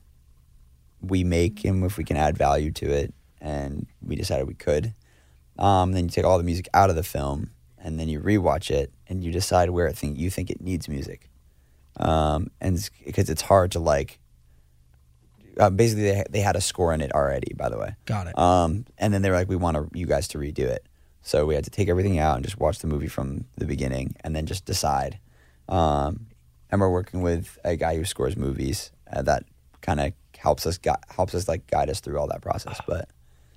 [1.01, 3.13] we make and if we can add value to it.
[3.41, 4.93] And we decided we could.
[5.57, 8.69] Um, then you take all the music out of the film, and then you rewatch
[8.71, 11.29] it, and you decide where it think you think it needs music.
[11.97, 14.19] Um, and because it's hard to like,
[15.59, 17.53] uh, basically they they had a score in it already.
[17.55, 18.37] By the way, Got it.
[18.37, 20.85] um, and then they were like, we want to, you guys to redo it.
[21.21, 24.15] So we had to take everything out and just watch the movie from the beginning
[24.23, 25.17] and then just decide.
[25.67, 26.27] Um,
[26.69, 29.43] and we're working with a guy who scores movies uh, that
[29.81, 32.79] kind of helps us gu- helps us like guide us through all that process.
[32.85, 33.09] But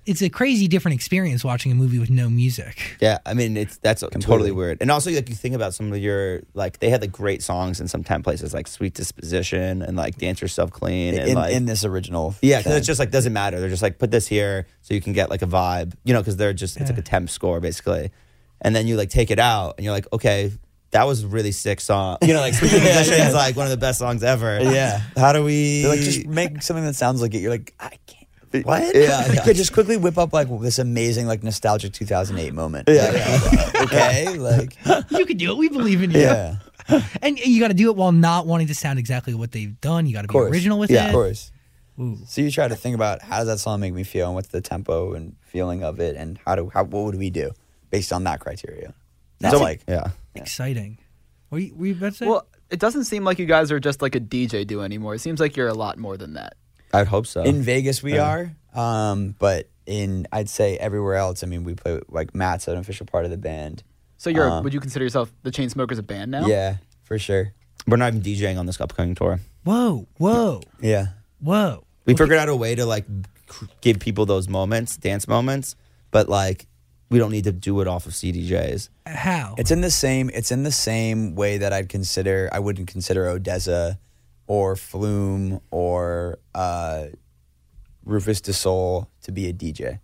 [0.09, 2.97] It's a crazy different experience watching a movie with no music.
[2.99, 4.79] Yeah, I mean it's that's totally weird.
[4.81, 7.79] And also like you think about some of your like they had like great songs
[7.79, 11.53] in some temp places like Sweet Disposition and like Dance Yourself Clean and in, like
[11.53, 12.77] in this original, yeah, because thing.
[12.79, 13.59] it's just like doesn't matter.
[13.59, 16.21] They're just like put this here so you can get like a vibe, you know,
[16.21, 18.09] because they're just it's like a temp score basically,
[18.61, 20.51] and then you like take it out and you're like okay.
[20.91, 22.17] That was a really sick song.
[22.23, 24.59] You know, like Sweet Disposition is like one of the best songs ever.
[24.59, 24.99] Yeah.
[25.15, 27.41] How do we They're like just make something that sounds like it.
[27.41, 28.08] You're like, I can't.
[28.51, 28.95] What?
[28.95, 29.43] Yeah, You yeah.
[29.45, 32.87] could just quickly whip up like this amazing like nostalgic 2008 moment.
[32.89, 34.77] Yeah, Like, okay, like
[35.11, 35.57] You can do it.
[35.57, 36.19] We believe in you.
[36.21, 36.55] yeah,
[37.21, 40.05] And you got to do it while not wanting to sound exactly what they've done.
[40.07, 40.51] You got to be course.
[40.51, 41.01] original with Yeah, it.
[41.03, 41.51] Yeah, of course.
[41.99, 42.17] Ooh.
[42.27, 44.47] So you try to think about how does that song make me feel, and what's
[44.47, 47.51] the tempo and feeling of it, and how do how what would we do
[47.91, 48.93] based on that criteria?
[49.41, 50.11] That's So, like yeah.
[50.33, 50.97] Exciting.
[51.51, 52.25] Were you, were you about to say?
[52.25, 55.15] Well, it doesn't seem like you guys are just like a DJ do anymore.
[55.15, 56.53] It seems like you're a lot more than that.
[56.93, 57.43] I'd hope so.
[57.43, 58.25] in Vegas we Yeah.
[58.75, 61.43] are, um, but in I'd say everywhere else.
[61.43, 63.83] I mean, we play like Matt's an official part of the band.
[64.17, 66.45] So you're Uh, would you consider yourself the Chainsmokers a band now?
[66.45, 67.53] Yeah, for sure.
[67.87, 69.39] We're not even DJing on this upcoming tour.
[69.63, 71.07] whoa, whoa, Yeah.
[71.39, 71.83] whoa.
[72.05, 73.05] We figured out a way to like
[73.81, 75.75] give people those moments, dance moments,
[76.11, 76.65] but like
[77.09, 78.89] we don't need to do it off of CDJs.
[79.07, 79.55] How?
[79.57, 80.29] It's in the same.
[80.33, 82.49] It's in the same way that I'd consider.
[82.51, 83.97] I wouldn't consider ODESZA
[84.49, 87.05] or Flume or uh,
[88.03, 89.99] Rufus Du Sol to be a DJ.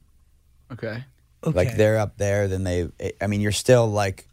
[0.72, 1.04] Okay.
[1.44, 1.56] okay.
[1.58, 2.88] Like they're up there, then they.
[3.20, 4.28] I mean, you're still like.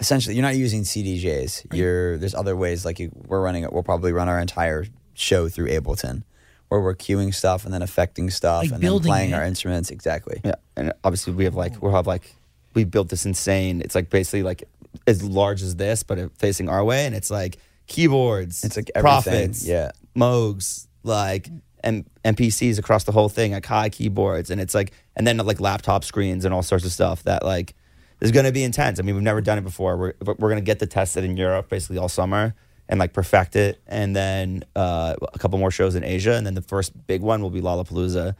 [0.00, 1.72] Essentially, you're not using CDJs.
[1.74, 2.84] You're there's other ways.
[2.84, 3.62] Like you, we're running.
[3.64, 3.72] it.
[3.72, 6.24] We'll probably run our entire show through Ableton,
[6.68, 9.34] where we're queuing stuff and then affecting stuff Like and then playing it.
[9.34, 9.90] our instruments.
[9.90, 10.40] Exactly.
[10.44, 12.34] Yeah, and obviously we have like we'll have like
[12.74, 13.82] we built this insane.
[13.82, 14.64] It's like basically like
[15.06, 18.62] as large as this, but facing our way, and it's like keyboards.
[18.64, 19.66] It's like everything, profits.
[19.66, 19.90] yeah.
[20.16, 21.48] Moogs like
[21.82, 25.60] M- MPCs across the whole thing, like high keyboards, and it's like and then like
[25.60, 27.74] laptop screens and all sorts of stuff that like
[28.20, 28.98] is going to be intense.
[28.98, 29.96] I mean, we've never done it before.
[29.96, 32.54] We're we're going to get to test it in Europe basically all summer
[32.88, 36.54] and like perfect it, and then uh, a couple more shows in Asia, and then
[36.54, 38.34] the first big one will be Lollapalooza.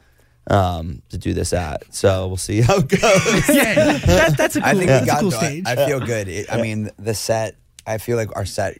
[0.49, 3.01] Um, to do this at, so we'll see how it goes.
[3.49, 5.39] yeah, that, that's a cool, I think that's we a got cool to it.
[5.39, 5.63] stage.
[5.67, 6.27] I feel good.
[6.27, 7.55] It, I mean, the set.
[7.85, 8.79] I feel like our set,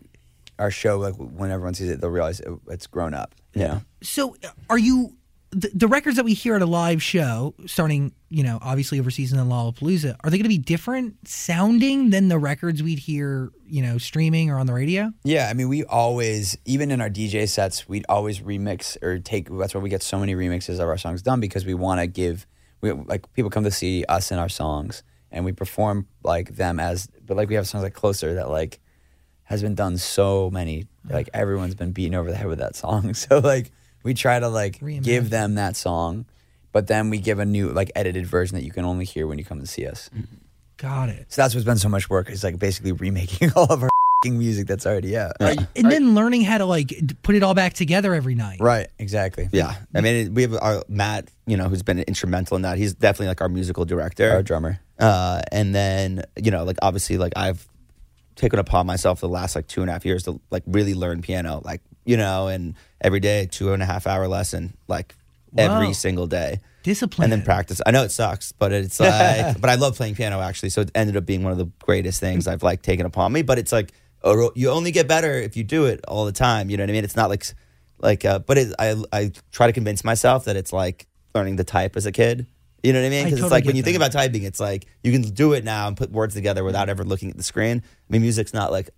[0.60, 0.98] our show.
[1.00, 3.34] Like when everyone sees it, they'll realize it, it's grown up.
[3.54, 3.68] you Yeah.
[3.68, 3.82] know?
[4.04, 5.16] So, uh, are you
[5.52, 9.32] the, the records that we hear at a live show, starting you know obviously overseas
[9.32, 13.50] and then Lollapalooza, are they going to be different sounding than the records we'd hear
[13.66, 15.12] you know streaming or on the radio?
[15.24, 19.48] Yeah, I mean, we always, even in our DJ sets, we'd always remix or take.
[19.50, 22.06] That's why we get so many remixes of our songs done because we want to
[22.08, 22.46] give.
[22.82, 26.80] We like people come to see us and our songs, and we perform like them
[26.80, 27.08] as.
[27.26, 28.80] But like we have songs like "Closer" that like
[29.50, 30.86] has been done so many.
[31.10, 33.14] Like everyone's been beaten over the head with that song.
[33.16, 33.72] So like
[34.04, 35.04] we try to like Reimagine.
[35.04, 36.26] give them that song,
[36.72, 39.40] but then we give a new like edited version that you can only hear when
[39.40, 40.10] you come to see us.
[40.78, 41.26] Got it.
[41.30, 43.90] So that's what's been so much work is like basically remaking all of our
[44.26, 45.32] music that's already out.
[45.40, 48.60] And then learning how to like put it all back together every night.
[48.60, 49.48] Right, exactly.
[49.52, 52.78] Yeah, I mean, it, we have our Matt, you know, who's been instrumental in that.
[52.78, 54.80] He's definitely like our musical director, Our drummer.
[55.00, 57.66] Uh, and then you know, like obviously, like I've
[58.40, 61.22] taken upon myself the last like two and a half years to like really learn
[61.22, 65.14] piano, like you know, and every day two and a half hour lesson, like
[65.58, 67.26] every single day, Discipline.
[67.26, 67.82] and then practice.
[67.86, 70.70] I know it sucks, but it's like, but I love playing piano actually.
[70.70, 73.42] So it ended up being one of the greatest things I've like taken upon me.
[73.42, 73.92] But it's like
[74.24, 76.70] oh, you only get better if you do it all the time.
[76.70, 77.04] You know what I mean?
[77.04, 77.46] It's not like
[78.00, 81.64] like, uh, but it, I I try to convince myself that it's like learning to
[81.64, 82.48] type as a kid.
[82.84, 83.26] You know what I mean?
[83.26, 85.64] Because totally it's like when you think about typing, it's like you can do it
[85.64, 87.82] now and put words together without ever looking at the screen.
[87.86, 88.90] I mean, music's not like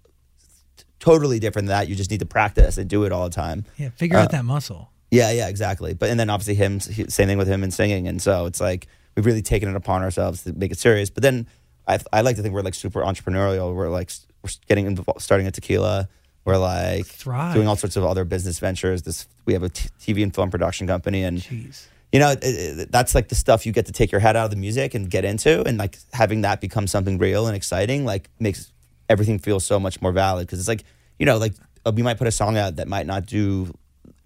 [0.99, 1.87] totally different than that.
[1.89, 3.65] You just need to practice and do it all the time.
[3.77, 4.91] yeah, figure Uh, out that muscle.
[5.09, 5.93] Yeah, yeah, exactly.
[5.93, 8.87] But and then obviously him, same thing with him and singing, and so it's like
[9.15, 11.09] we've really taken it upon ourselves to make it serious.
[11.09, 11.47] But then
[11.87, 13.73] I, I like to think we're like super entrepreneurial.
[13.75, 16.07] We're like we're getting involved, starting a tequila.
[16.45, 17.53] We're like Thrive.
[17.53, 19.01] doing all sorts of other business ventures.
[19.01, 21.87] This we have a t- TV and film production company, and Jeez.
[22.11, 24.57] You know that's like the stuff you get to take your head out of the
[24.57, 28.71] music and get into, and like having that become something real and exciting, like makes
[29.09, 30.47] everything feel so much more valid.
[30.47, 30.83] Because it's like
[31.19, 31.53] you know, like
[31.85, 33.73] uh, we might put a song out that might not do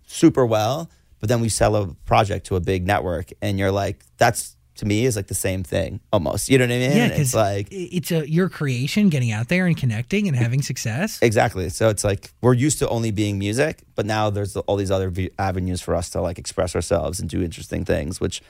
[0.07, 4.03] super well, but then we sell a project to a big network, and you're like,
[4.17, 6.49] that's to me is like the same thing almost.
[6.49, 6.97] You know what I mean?
[6.97, 10.61] Yeah, because it's like it's a your creation, getting out there and connecting and having
[10.61, 11.19] success.
[11.21, 11.69] exactly.
[11.69, 15.11] So it's like we're used to only being music, but now there's all these other
[15.39, 18.41] avenues for us to like express ourselves and do interesting things, which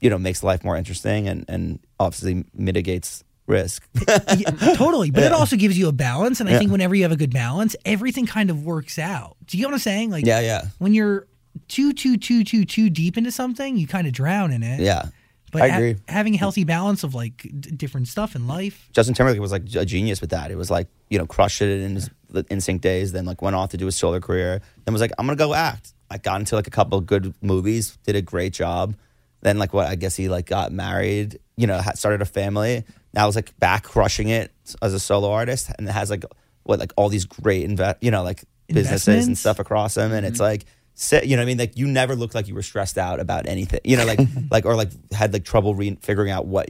[0.00, 3.88] you know makes life more interesting and and obviously mitigates risk.
[4.38, 5.10] Yeah, totally.
[5.10, 6.40] But it also gives you a balance.
[6.40, 9.36] And I think whenever you have a good balance, everything kind of works out.
[9.46, 10.10] Do you know what I'm saying?
[10.10, 11.26] Like, yeah, yeah, when you're
[11.68, 14.80] too, too, too, too, too deep into something, you kind of drown in it.
[14.80, 15.06] yeah.
[15.52, 15.96] But I ha- agree.
[16.08, 18.88] having a healthy balance of like d- different stuff in life.
[18.92, 20.50] Justin Timberlake was like a genius with that.
[20.50, 23.54] It was like you know crushed it in his the NSYNC days, then like went
[23.54, 24.62] off to do a solo career.
[24.84, 25.92] Then was like I'm gonna go act.
[26.10, 28.96] I got into like a couple of good movies, did a great job.
[29.42, 31.38] Then like what I guess he like got married.
[31.56, 32.84] You know, started a family.
[33.12, 36.24] Now was like back crushing it as a solo artist, and it has like
[36.62, 40.24] what like all these great invest you know like businesses and stuff across him, and
[40.24, 40.44] it's mm-hmm.
[40.44, 40.64] like.
[40.94, 41.58] Sit- You know what I mean?
[41.58, 43.80] Like you never looked like you were stressed out about anything.
[43.84, 46.68] You know, like like or like had like trouble re- figuring out what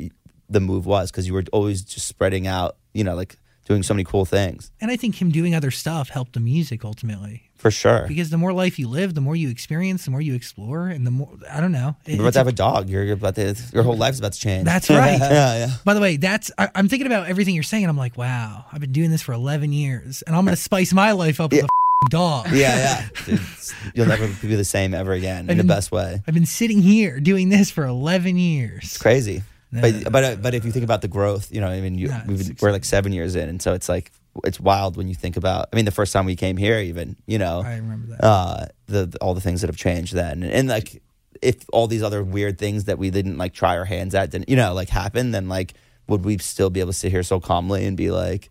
[0.50, 2.76] the move was because you were always just spreading out.
[2.94, 6.08] You know, like doing so many cool things And I think him doing other stuff
[6.08, 7.44] helped the music ultimately.
[7.56, 8.06] for sure.
[8.08, 11.06] Because the more life you live, the more you experience, the more you explore, and
[11.06, 11.94] the more, I don't know.
[12.04, 12.90] It- You're about to have a dog.
[12.90, 13.54] You're you're about to.
[13.72, 14.64] Your whole life's about to change.
[14.64, 15.16] That's right.
[15.20, 15.70] yeah, yeah.
[15.84, 18.64] By the way, that's I, I'm thinking about everything you're saying, and I'm like, wow,
[18.72, 21.60] I've been doing this for 11 years, and I'm gonna spice my life up with
[21.60, 21.68] a f***ing
[22.10, 22.46] dog.
[22.52, 23.08] Yeah, yeah.
[23.34, 26.22] It's- you'll never be the same ever again in the best way.
[26.26, 28.84] I've been sitting here doing this for 11 years.
[28.84, 29.42] It's crazy.
[29.72, 32.12] But but uh, but if you think about the growth, you know, I mean, you,
[32.60, 34.12] we're like seven years in, and so it's like
[34.44, 35.70] it's wild when you think about.
[35.72, 38.22] I mean, the first time we came here, even you know, I remember that.
[38.22, 41.02] uh, the, the- all the things that have changed then, and, like
[41.40, 44.48] if all these other weird things that we didn't like try our hands at didn't
[44.50, 45.72] you know like happen, then like
[46.06, 48.50] would we still be able to sit here so calmly and be like,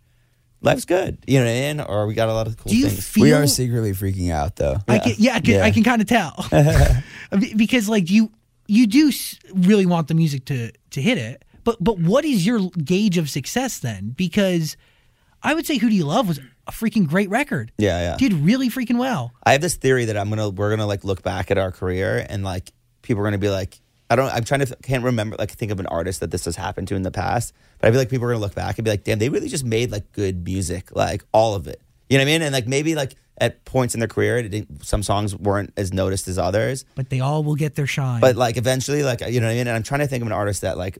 [0.62, 1.80] life's good, you know what I mean?
[1.80, 3.06] Or we got a lot of cool Do you things.
[3.06, 3.22] feel?
[3.24, 4.76] We are secretly freaking out though.
[4.88, 5.64] I can, yeah, I can, Yeah.
[5.64, 6.46] I can kind of tell
[7.56, 8.30] because like you,
[8.66, 9.12] you do
[9.54, 13.28] really want the music to to hit it, but but what is your gauge of
[13.30, 14.10] success then?
[14.16, 14.76] Because
[15.42, 17.72] I would say "Who Do You Love" was a freaking great record.
[17.78, 18.16] yeah, yeah.
[18.16, 19.32] Did really freaking well.
[19.44, 22.24] I have this theory that I'm gonna we're gonna like look back at our career
[22.28, 22.70] and like
[23.02, 23.80] people are gonna be like
[24.12, 24.30] I don't.
[24.30, 26.94] I'm trying to can't remember like think of an artist that this has happened to
[26.94, 27.54] in the past.
[27.78, 29.48] But I feel like people are gonna look back and be like, damn, they really
[29.48, 31.80] just made like good music, like all of it.
[32.10, 32.42] You know what I mean?
[32.42, 35.94] And like maybe like at points in their career, it didn't, some songs weren't as
[35.94, 36.84] noticed as others.
[36.94, 38.20] But they all will get their shine.
[38.20, 39.66] But like eventually, like you know what I mean.
[39.66, 40.98] And I'm trying to think of an artist that like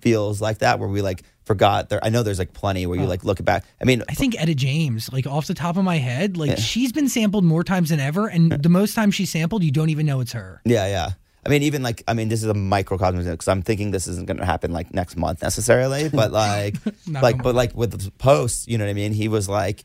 [0.00, 1.90] feels like that, where we like forgot.
[1.90, 3.66] There, I know there's like plenty where you like look back.
[3.78, 6.92] I mean, I think Etta James, like off the top of my head, like she's
[6.92, 10.06] been sampled more times than ever, and the most times she's sampled, you don't even
[10.06, 10.62] know it's her.
[10.64, 11.10] Yeah, yeah.
[11.46, 14.26] I mean, even like, I mean, this is a microcosm because I'm thinking this isn't
[14.26, 18.68] going to happen like next month necessarily, but like, like, but like with the post,
[18.68, 19.12] you know what I mean?
[19.12, 19.84] He was like,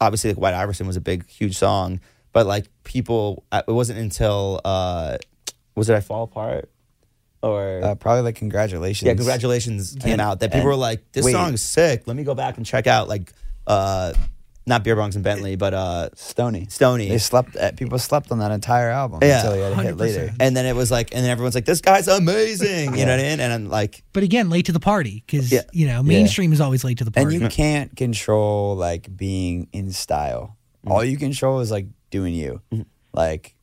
[0.00, 2.00] obviously, like White Iverson was a big, huge song,
[2.32, 5.18] but like people, uh, it wasn't until, uh,
[5.76, 6.70] was it I Fall Apart?
[7.42, 9.06] Or, Uh, probably like congratulations.
[9.06, 11.32] yeah, congratulations came And- out that people were like, this wait.
[11.32, 12.04] song is sick.
[12.06, 13.30] Let me go back and check out like,
[13.66, 14.14] uh,
[14.66, 16.66] not Beer Bongs and Bentley, but uh, Stony.
[16.70, 17.08] Stony.
[17.08, 17.54] They slept.
[17.56, 19.36] uh, People slept on that entire album Yeah.
[19.40, 19.98] until he had a hit 100%.
[19.98, 20.34] later.
[20.40, 22.96] and then it was like, and then everyone's like, this guy's amazing.
[22.96, 23.40] You know what I mean?
[23.40, 25.62] And I'm like, But again, late to the party because Yeah.
[25.72, 27.34] you know mainstream is always late to the party.
[27.34, 30.56] And you can't control like being in style.
[30.80, 30.92] Mm-hmm.
[30.92, 32.60] All you control is like doing you.
[33.12, 33.54] Like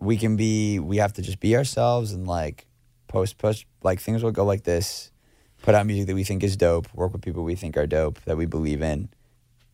[0.00, 0.78] we can be.
[0.78, 2.66] We have to just be ourselves and like
[3.08, 3.64] post push.
[3.82, 5.10] Like things will go like this.
[5.62, 6.86] Put out music that we think is dope.
[6.94, 9.08] Work with people we think are dope that we believe in,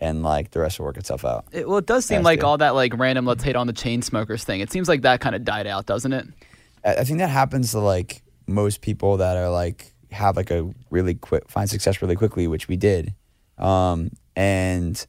[0.01, 1.45] and like the rest will work itself out.
[1.53, 4.45] It, well, it does seem like all that like random let's hate on the Chainsmokers
[4.45, 4.61] thing.
[4.61, 6.27] It seems like that kind of died out, doesn't it?
[6.85, 10.71] I I think that happens to like most people that are like have like a
[10.91, 13.15] really quick find success really quickly, which we did,
[13.59, 15.07] um, and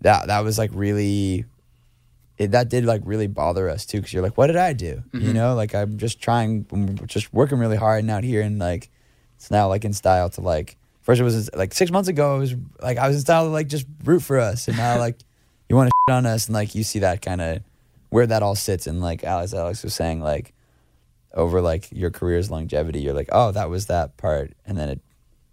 [0.00, 1.44] that that was like really.
[2.38, 5.02] It, that did like really bother us too, because you're like, what did I do?
[5.12, 8.58] You know, like I'm just trying, I'm just working really hard and out here, and
[8.58, 8.90] like
[9.36, 10.76] it's now like in style to like.
[11.02, 13.50] First it was like six months ago, it was like I was in style to
[13.50, 15.18] like just root for us, and now like
[15.68, 17.62] you want to shit on us, and like you see that kind of
[18.10, 20.54] where that all sits, and like Alex Alex was saying, like
[21.34, 25.00] over like your career's longevity, you're like, oh, that was that part, and then it,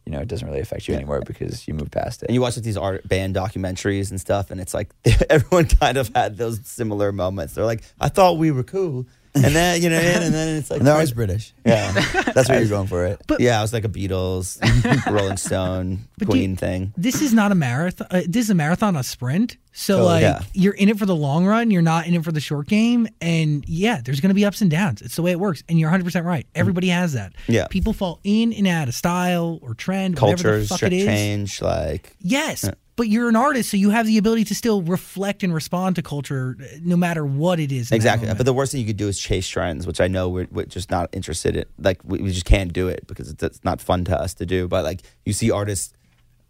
[0.06, 2.28] you know, it doesn't really affect you anymore because you move past it.
[2.28, 4.90] and you watch like, these art band documentaries and stuff, and it's like
[5.30, 7.56] everyone kind of had those similar moments.
[7.56, 10.80] They're like, I thought we were cool, and then you know, and then it's like,
[10.80, 11.54] and they're always British.
[11.66, 11.92] yeah,
[12.34, 13.18] That's what you're going for, right?
[13.40, 13.60] yeah.
[13.60, 14.60] It was like a Beatles,
[15.12, 16.94] Rolling Stone, But do Queen you- thing.
[16.98, 18.08] this is not a marathon.
[18.10, 19.58] Uh, this is a marathon, a sprint.
[19.72, 20.42] So Totally, like yeah.
[20.54, 21.70] you're in it for the long run.
[21.72, 23.08] You're not in it for the short game.
[23.22, 25.02] And yeah, there's going to be ups and downs.
[25.02, 25.64] It's the way it works.
[25.70, 26.46] And you're 100 percent right.
[26.56, 27.34] Everybody has that.
[27.48, 27.68] Yeah.
[27.68, 30.94] People fall in and out of style or trend, whatever the Cultures fuck ch- it
[30.94, 31.06] is.
[31.06, 32.70] change, like Yes.
[33.00, 36.02] But you're an artist, so you have the ability to still reflect and respond to
[36.02, 37.94] culture, uh, no matter what it is.
[37.94, 38.28] exactly.
[38.28, 40.66] But the worst thing you could do is chase trends, which I know we're, we're
[40.66, 41.64] just not interested in.
[41.78, 44.46] Like we, we just can't do it because it's, it's not fun to us to
[44.46, 44.68] do.
[44.68, 45.94] But like you see artists,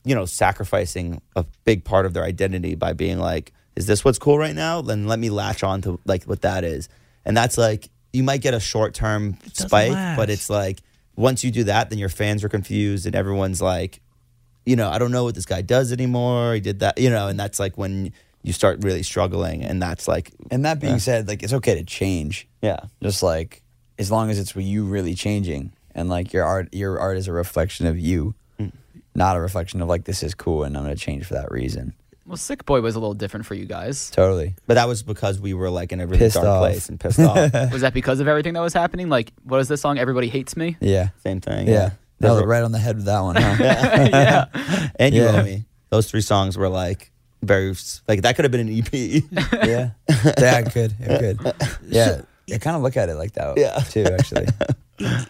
[0.04, 4.18] you know, sacrificing a big part of their identity by being like, "Is this what's
[4.18, 6.90] cool right now?" Then let me latch on to like what that is,
[7.26, 10.18] and that's like you might get a short term spike, last.
[10.18, 10.80] but it's like
[11.16, 14.02] once you do that, then your fans are confused and everyone's like,
[14.66, 16.54] you know, I don't know what this guy does anymore.
[16.54, 20.08] He did that, you know, and that's like when you start really struggling, and that's
[20.08, 21.00] like, And that being Yeah.
[21.00, 22.48] said, like it's okay to change.
[22.62, 22.80] yeah.
[23.04, 23.64] Just like
[23.98, 27.28] as long as it's with you really changing, and like your art, your art is
[27.28, 28.72] a reflection of you, mm.
[29.16, 31.94] not a reflection of like this is cool and I'm gonna change for that reason.
[32.26, 34.12] Well, Sick Boy was a little different for you guys.
[34.12, 34.54] Totally.
[34.68, 36.60] But that was because we were like in a really Pissed dark off.
[36.62, 37.52] place and pissed off.
[37.74, 39.10] Was that because of everything that was happening?
[39.10, 39.98] Like, what is this song?
[39.98, 40.78] Everybody hates me.
[40.80, 41.10] Yeah.
[41.24, 41.68] Same thing.
[41.68, 41.74] Yeah.
[41.86, 41.92] Those
[42.22, 43.36] No, were- right on the head with that one.
[43.36, 43.56] Huh?
[43.60, 44.90] yeah.
[45.00, 45.40] And you Yeah.
[45.40, 45.66] owe me.
[45.90, 47.74] Those three songs were like very
[48.08, 48.94] like that could have been an EP.
[49.68, 49.92] yeah.
[50.38, 50.94] Yeah, it could.
[51.00, 51.54] It could.
[51.88, 52.22] Yeah.
[52.54, 53.78] I kind of look at it like that Yeah.
[53.80, 54.48] too, actually.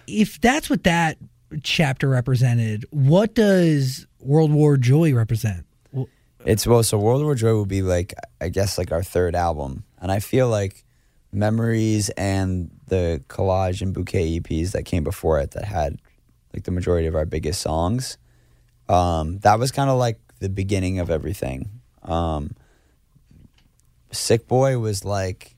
[0.08, 1.17] if that's what that
[1.63, 5.65] chapter represented, what does World War Joy represent?
[6.45, 9.84] It's well, so World War Joy will be like I guess like our third album,
[10.02, 10.84] and I feel like
[11.32, 15.99] Memories and the collage and bouquet EPs that came before it that had
[16.53, 18.17] like the majority of our biggest songs.
[18.88, 21.69] Um, that was kind of like the beginning of everything.
[22.03, 22.55] Um,
[24.12, 25.55] Sick Boy was like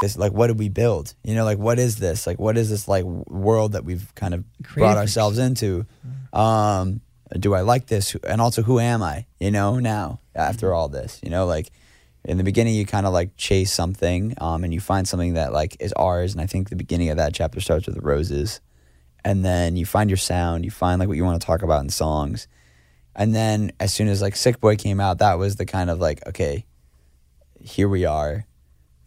[0.00, 1.14] this like what did we build?
[1.22, 2.26] You know like what is this?
[2.26, 5.86] Like what is this like world that we've kind of brought ourselves into?
[6.32, 7.00] Um
[7.38, 8.16] do i like this?
[8.24, 11.20] And also who am i you know now after all this?
[11.22, 11.70] You know like
[12.24, 15.52] in the beginning you kind of like chase something um and you find something that
[15.52, 18.60] like is ours and i think the beginning of that chapter starts with the roses
[19.24, 21.82] and then you find your sound you find like what you want to talk about
[21.82, 22.48] in songs.
[23.16, 26.00] And then as soon as like sick boy came out that was the kind of
[26.00, 26.64] like okay
[27.60, 28.46] here we are.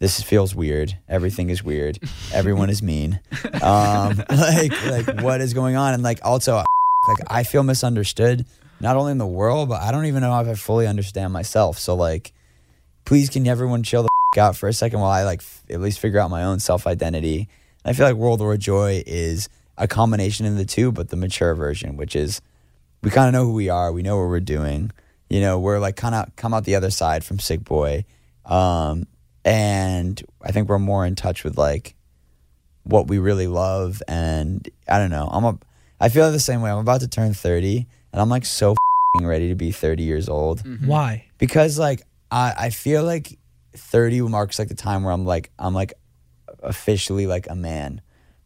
[0.00, 0.96] This feels weird.
[1.08, 1.98] Everything is weird.
[2.32, 3.20] Everyone is mean.
[3.62, 5.94] Um like like what is going on?
[5.94, 8.44] And like also like i feel misunderstood
[8.80, 11.78] not only in the world but i don't even know if i fully understand myself.
[11.78, 12.32] So like
[13.04, 14.08] please can everyone chill the
[14.38, 16.86] out for a second while i like f- at least figure out my own self
[16.86, 17.48] identity
[17.84, 19.48] I feel like World War Joy is
[19.78, 22.40] a combination of the two, but the mature version, which is
[23.02, 24.90] we kind of know who we are, we know what we're doing.
[25.30, 28.04] You know, we're like kind of come out the other side from Sick Boy,
[28.44, 29.06] um,
[29.44, 31.94] and I think we're more in touch with like
[32.82, 34.02] what we really love.
[34.08, 35.58] And I don't know, I'm a,
[36.00, 36.70] I feel the same way.
[36.70, 38.74] I'm about to turn 30, and I'm like so
[39.16, 41.26] fing ready to be 30 years old Why?
[41.38, 43.38] because like I, I feel like
[43.74, 45.94] 30 marks like the time where I'm like I'm like
[46.62, 48.00] officially like a man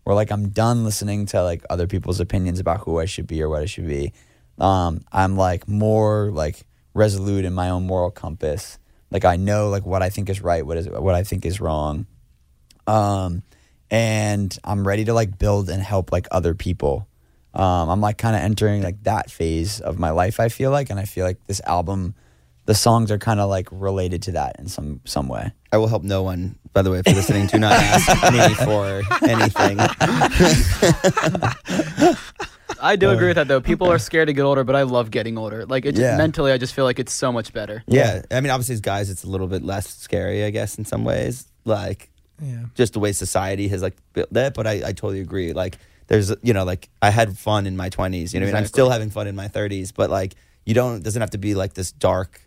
[0.04, 3.42] where like I'm done listening to like other people's opinions about who I should be
[3.42, 4.12] or what I should be
[4.58, 8.78] um I'm like more like resolute in my own moral compass
[9.10, 11.60] like I know like what I think is right what is what I think is
[11.60, 12.06] wrong
[12.86, 13.42] um
[13.90, 17.06] and I'm ready to like build and help like other people
[17.54, 20.40] um, I'm like kind of entering like that phase of my life.
[20.40, 22.14] I feel like, and I feel like this album,
[22.64, 25.52] the songs are kind of like related to that in some some way.
[25.72, 26.58] I will help no one.
[26.74, 29.78] By the way, if you're listening, do not ask me for anything.
[32.80, 33.60] I do agree with that though.
[33.60, 35.64] People are scared to get older, but I love getting older.
[35.66, 36.16] Like it just, Yeah.
[36.16, 37.82] mentally, I just feel like it's so much better.
[37.86, 40.84] Yeah, I mean, obviously, as guys, it's a little bit less scary, I guess, in
[40.84, 41.46] some ways.
[41.64, 42.10] Like,
[42.42, 42.64] Yeah.
[42.74, 44.54] just the way society has like built that.
[44.54, 45.52] But I, I totally agree.
[45.52, 48.34] Like, there's, you know, like I had fun in my 20s.
[48.34, 48.66] You know, what I mean, I'm Exactly.
[48.66, 49.92] still having fun in my 30s.
[49.94, 50.34] But like,
[50.66, 52.40] you don't it doesn't have to be like this dark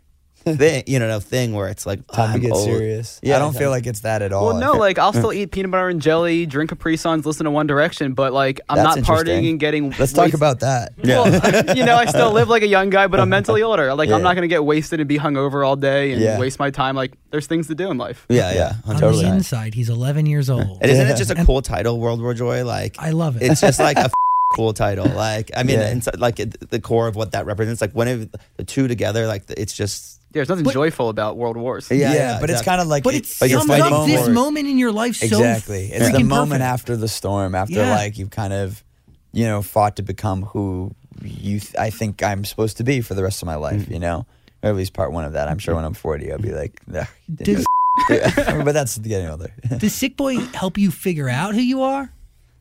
[0.46, 2.64] thing, you know, thing where it's like Time I'm to get old.
[2.66, 3.20] serious.
[3.24, 4.46] Yeah, I don't feel like it's that at all.
[4.48, 7.52] Well, no, like I'll still eat peanut butter and jelly, drink Capri Suns, listen to
[7.52, 9.94] One Direction, but like I'm That's not partying and getting.
[10.00, 10.94] Let's talk about that.
[11.04, 11.22] Yeah.
[11.24, 13.94] Well, I- you know, I still live like a young guy, but I'm mentally older.
[13.96, 14.16] Like Yeah.
[14.16, 16.40] I'm not gonna get wasted and be hungover all day and Yeah.
[16.40, 16.96] waste my time.
[16.96, 18.26] Like there's things to do in life.
[18.30, 19.22] Yeah, yeah, Yeah, On 100%.
[19.22, 20.78] the inside, he's 11 years old.
[20.82, 22.64] And isn't it just a cool title, World War Joy?
[22.64, 23.44] Like, I love it.
[23.52, 24.10] it's just like a
[24.56, 25.06] cool title.
[25.08, 25.92] Like, I mean, Yeah.
[25.92, 27.82] inside, like it, the core of what that represents.
[27.82, 31.56] Like, when it, the two together, like it's just There's nothing But- joyful about world
[31.58, 31.88] wars.
[31.90, 33.94] Yeah, Yeah, yeah, but it's kind of like but it- it Like you're sums fighting
[33.94, 35.92] up this moment in your life so exactly.
[35.92, 36.64] It's the moment perfect.
[36.74, 37.96] after the storm, after Yeah.
[37.96, 38.84] like you've kind of,
[39.32, 43.14] you know, fought to become who you th- I think I'm supposed to be for
[43.14, 43.84] the rest of my life.
[43.84, 43.94] Mm-hmm.
[43.94, 44.26] You know,
[44.62, 45.48] or at least part one of that.
[45.48, 47.66] I'm sure when I'm 40, I'll be like, "Ugh, didn't
[48.10, 49.54] Does, but that's getting older.
[49.78, 52.12] does Sick Boy help you figure out who you are?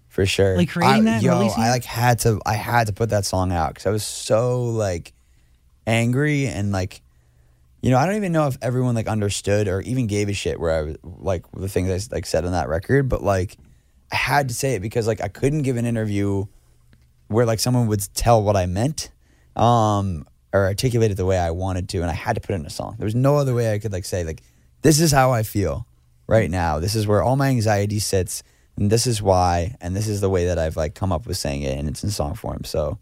[0.09, 0.57] for sure.
[0.57, 2.41] Like creating I, that and yo, releasing I like had to.
[2.47, 5.13] I had to put that song out because I was so like
[5.87, 7.03] angry and like,
[7.85, 10.59] you know, I don't even know if everyone like understood or even gave a shit
[10.59, 13.59] where I was like the things I like said on that record, but like
[14.11, 16.47] I had to say it because like I couldn't give an interview
[17.29, 19.11] where like someone would tell what I meant.
[19.55, 22.61] Um, or articulate it the way I wanted to, and I had to put it
[22.61, 22.95] in a song.
[22.97, 24.43] There was no other way I could like say like,
[24.81, 25.87] "This is how I feel
[26.27, 26.79] right now.
[26.79, 28.43] This is where all my anxiety sits,
[28.79, 31.37] and this is why, and this is the way that I've like come up with
[31.37, 32.99] saying it, and it's in song form." So,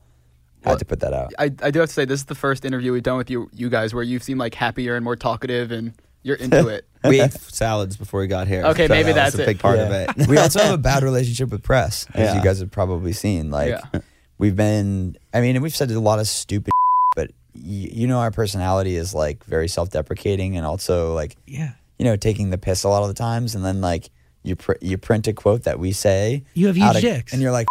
[0.65, 1.33] I had to put that out.
[1.39, 3.51] I, I do have to say this is the first interview we've done with you
[3.55, 5.93] you guys where you seem like happier and more talkative and
[6.23, 6.85] you're into it.
[7.05, 8.65] we ate salads before we got here.
[8.67, 9.47] Okay, so maybe that that's a it.
[9.47, 9.85] big part Yeah.
[9.87, 10.29] of it.
[10.29, 12.37] we also have a bad relationship with press, as Yeah.
[12.37, 13.51] you guys have probably seen.
[13.51, 14.01] Like, Yeah.
[14.39, 16.71] we've been, I mean, and we've said a lot of stupid,
[17.17, 21.73] but y- you know, our personality is like very self-deprecating and also like Yeah.
[21.99, 24.11] you know, taking the piss a lot of the times, and then like
[24.45, 27.33] you pr- you print a quote that we say, You have out huge dicks.
[27.33, 27.67] and you're like,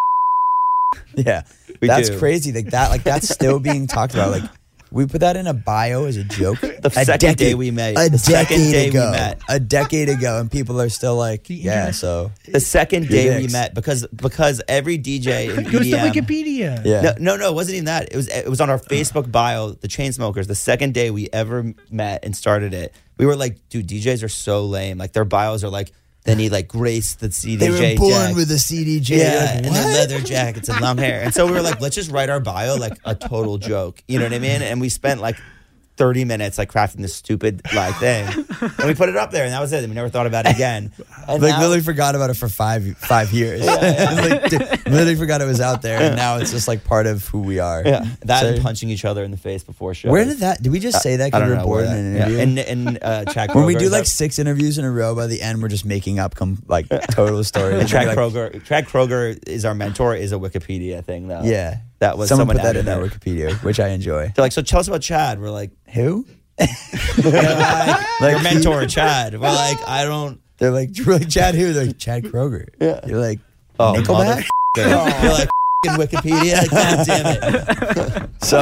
[1.15, 1.43] yeah,
[1.81, 2.19] We that's do.
[2.19, 2.51] crazy.
[2.51, 4.31] Like that, like that's still being talked about.
[4.31, 4.43] Like
[4.91, 6.59] we put that in a bio as a joke.
[6.81, 7.91] The a second day we met.
[7.97, 9.39] a The second decade day we ago, met.
[9.47, 11.71] a decade ago, and people are still like, The yeah.
[11.87, 15.95] internet- So the second Your day we met because because every DJ in Goes to
[15.97, 16.81] EDM Wikipedia.
[16.85, 18.11] yeah, No, no, no, it wasn't even that.
[18.11, 20.47] It was it was on our Facebook bio, the Chainsmokers.
[20.47, 24.29] The second day we ever met and started it, we were like, dude, DJs are
[24.29, 24.97] so lame.
[24.97, 25.91] Like their bios are like,
[26.23, 27.59] they he like graced the CDJ.
[27.59, 28.35] they were born jack.
[28.35, 29.09] with a CDJ.
[29.17, 31.21] yeah, Like, and then leather jackets and long hair.
[31.23, 34.03] And so we were like, let's just write our bio like a total joke.
[34.07, 34.61] You know what I mean?
[34.61, 35.37] And we spent like
[36.01, 38.27] 30 minutes like crafting this stupid like thing.
[38.27, 39.83] And we put it up there and that was it.
[39.83, 40.91] And we never thought about it again.
[41.27, 43.63] And like now- literally forgot about it for five five years.
[43.65, 47.25] like, dude, literally forgot it was out there, and now it's just like part of
[47.27, 47.83] who we are.
[47.85, 50.11] yeah, that So- and punching each other in the face before shows.
[50.11, 50.61] Where did that?
[50.63, 52.35] Did we just say that because we know were bored in an interview?
[52.37, 55.27] Yeah, and and uh, Chad when we do like six interviews in a row, by
[55.27, 57.79] the end we're just making up com- like total stories.
[57.81, 60.15] And Chad Like, Kroeger, Chad Kroeger is our mentor.
[60.15, 61.43] Is a Wikipedia thing though.
[61.43, 63.19] Yeah, that was someone, someone, put that in added their that.
[63.19, 64.31] Wikipedia, which I enjoy.
[64.35, 65.39] They're like, so tell us about Chad.
[65.39, 66.25] We're like, Who?
[66.59, 69.33] like your mentor, Chad.
[69.33, 70.39] We're like, I don't.
[70.57, 71.73] They're like really Chad who?
[71.73, 72.67] They're like Chad Kroeger.
[72.79, 72.99] Yeah.
[73.07, 73.39] You're like
[73.79, 74.43] Oh, Nickelback.
[74.77, 75.23] motherfucker.
[75.23, 75.49] You're like
[75.85, 76.69] "F***ing Wikipedia.
[76.69, 78.29] God damn it.
[78.43, 78.59] So,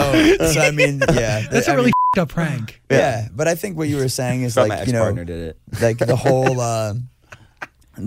[0.54, 2.82] so I mean, yeah, That's a a really f***ed up prank.
[2.90, 3.28] yeah.
[3.36, 5.58] But I think what you were saying is like you know partner did it.
[5.82, 6.94] like the whole uh,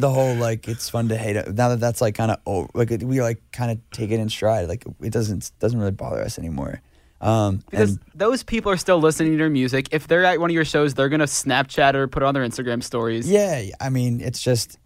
[0.01, 2.69] the whole like it's fun to hate it now that that's like kind of oh
[2.75, 6.21] like we like kind of take it in stride like it doesn't doesn't really bother
[6.23, 6.81] us anymore
[7.21, 9.87] um Because and those people are still listening to your music.
[9.93, 12.83] If they're at one of your shows, they're gonna Snapchat or put on their Instagram
[12.83, 13.31] stories.
[13.31, 14.79] yeah i mean it's just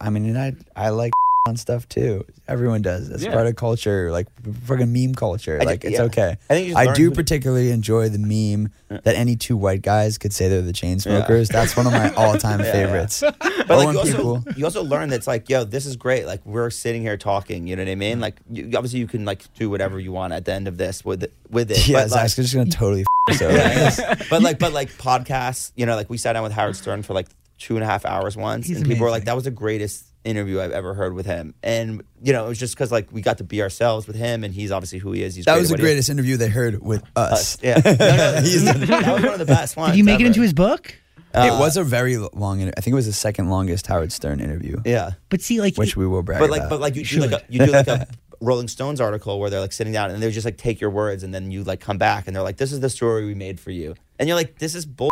[0.00, 1.12] i mean and i i like
[1.48, 2.24] on stuff too.
[2.46, 3.08] Everyone does.
[3.08, 3.32] It's Yeah.
[3.32, 4.26] part of culture, like
[4.66, 5.58] fucking meme culture.
[5.60, 6.04] I like ju- it's yeah.
[6.04, 6.36] okay.
[6.50, 9.36] I think you just I learn do who to- particularly enjoy the meme that any
[9.36, 11.48] two white guys could say they're the Chainsmokers.
[11.48, 12.72] That's one of my all-time yeah.
[12.72, 13.20] favorites.
[13.22, 16.26] But like when you also, people- you also learn that's like, yo, this is great.
[16.26, 17.66] Like we're sitting here talking.
[17.66, 18.18] You know what I mean?
[18.18, 18.22] Mm.
[18.22, 21.04] Like you, obviously you can like do whatever you want at the end of this
[21.06, 21.88] with it, with it.
[21.88, 23.04] yeah, but, like, Zach's just gonna totally.
[23.30, 25.72] F- so but like, but like podcasts.
[25.74, 27.28] You know, like we sat down with Howard Stern for like
[27.58, 29.24] two and a half hours once, He's and people were like, amazing.
[29.26, 32.58] "That was the greatest interview I've ever heard with him." And you know, it was
[32.58, 35.22] just because like we got to be ourselves with him, and he's obviously who he
[35.22, 35.34] is.
[35.34, 35.88] He's that was the what he is.
[35.90, 37.58] greatest interview they heard with us.
[37.62, 39.92] Yeah, no, no, He's the- that was one of the best ones.
[39.92, 40.94] Did you make it into his book?
[41.32, 42.60] it uh, was a very long.
[42.60, 45.76] inter- I think it was the second longest Howard Stern interview, Yeah, But see, like,
[45.76, 46.70] which we will brag but like, about.
[46.70, 48.08] but like you do like a, you do like a
[48.40, 51.22] Rolling Stones article where they're like sitting down and they're just like take your words
[51.22, 53.60] and then you like come back and they're like, "This is the story we made
[53.60, 55.10] for you," and you're like, "This is bull."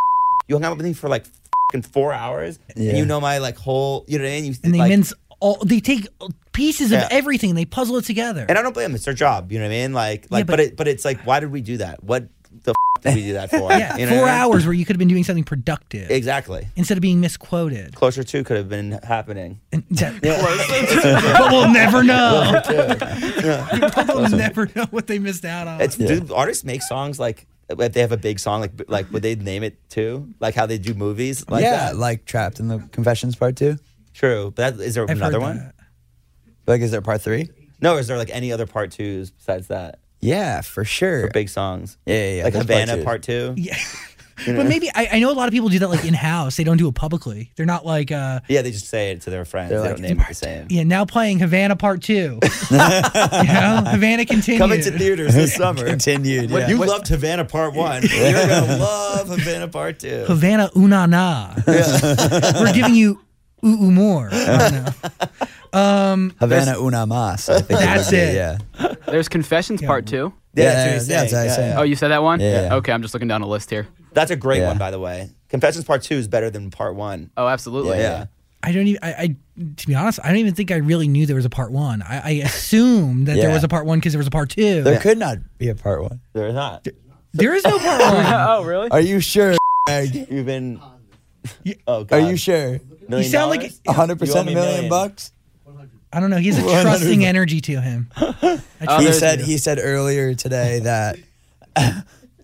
[0.49, 1.25] You hung out with me for like
[1.69, 2.89] fucking four hours, Yeah.
[2.89, 4.45] and you know my like whole, you know what I mean?
[4.45, 5.57] You, and they like, mince all.
[5.63, 6.07] They take
[6.51, 7.07] pieces of Yeah.
[7.11, 7.55] everything.
[7.55, 8.45] They puzzle it together.
[8.49, 8.95] And I don't blame them.
[8.95, 9.51] It's their job.
[9.51, 9.93] You know what I mean?
[9.93, 12.03] Like, like, but- but, it, but it's like, why did we do that?
[12.03, 12.27] What
[12.63, 13.71] the f- did we do that for?
[13.71, 14.41] yeah, You know four I mean?
[14.41, 16.67] hours where you could have been doing something productive Exactly.
[16.75, 17.95] instead of being misquoted.
[17.95, 19.61] Closer to could have been happening.
[19.71, 22.61] And that- but we'll never know.
[24.15, 25.79] we'll never know what they missed out on.
[25.81, 29.21] It's do artists make songs like if they have a big song like like would
[29.23, 30.33] they name it too?
[30.39, 31.47] Like how they do movies?
[31.49, 31.97] Like yeah, that?
[31.97, 33.77] like trapped in the confessions part two.
[34.13, 34.51] true.
[34.55, 35.71] But that, is there I've another one?
[36.67, 37.49] Like, is there part three?
[37.81, 41.21] No, is there like any other part twos besides that Yeah, for sure.
[41.27, 41.97] for big songs?
[42.05, 43.55] Yeah, yeah, yeah, Like Havana part Havana two.
[43.65, 43.75] part
[44.39, 44.51] two.
[44.51, 44.57] Yeah.
[44.57, 46.57] But maybe I, I know a lot of people do that like in house.
[46.57, 47.51] They don't do it publicly.
[47.55, 49.69] They're not like uh Yeah, they just say it to their friends.
[49.69, 50.67] They're they like, don't name it the same.
[50.69, 52.39] yeah, now playing Havana Part Two.
[52.71, 54.59] you know, Havana continued.
[54.59, 55.85] Coming to theaters this summer.
[55.85, 56.51] Continued.
[56.51, 56.69] When yeah.
[56.69, 60.25] you loved Havana Part One, you're gonna love Havana Part Two.
[60.27, 61.53] Havana Una Na.
[61.67, 63.21] We're giving you
[63.65, 64.29] ooh, ooh more.
[64.31, 64.93] I.
[66.39, 67.49] Havana una más.
[67.53, 68.35] I think That's would it.
[68.35, 68.57] Yeah.
[69.07, 70.33] There's Confessions Part Two.
[70.55, 71.69] Yeah, Yeah, that's what yeah, that's what I Yeah, said.
[71.69, 71.79] yeah.
[71.79, 72.39] Oh, you said that one?
[72.39, 72.75] Yeah.
[72.75, 73.87] Okay, I'm just looking down a list here.
[74.13, 74.67] That's a great Yeah.
[74.69, 75.29] one, by the way.
[75.49, 77.31] Confessions Part Two is better than Part One.
[77.37, 77.97] Oh, absolutely.
[77.97, 78.19] Yeah.
[78.19, 78.25] Yeah.
[78.61, 79.03] I don't even.
[79.03, 79.35] I, I
[79.77, 82.01] to be honest, I don't even think I really knew there was a part one.
[82.01, 84.83] I, I assumed that there was a part one because there was a part two.
[84.83, 86.19] There could not be a part one.
[86.33, 86.85] There's not.
[87.33, 88.25] there is no part one.
[88.27, 88.89] oh, really?
[88.91, 89.55] Are you sure?
[89.89, 90.81] You've been.
[91.87, 92.11] Oh God.
[92.11, 92.79] Are you sure?
[93.07, 93.81] Million You sound like- dollars?
[93.87, 94.89] A hundred You owe percent me a million million.
[94.89, 95.31] bucks?
[96.11, 96.37] I don't know.
[96.37, 96.81] He's a 100.
[96.81, 98.09] trusting energy to him.
[98.17, 98.59] I
[98.97, 101.17] he there's- said he said earlier today that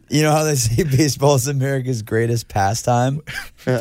[0.10, 3.22] you know how they say baseball is America's greatest pastime.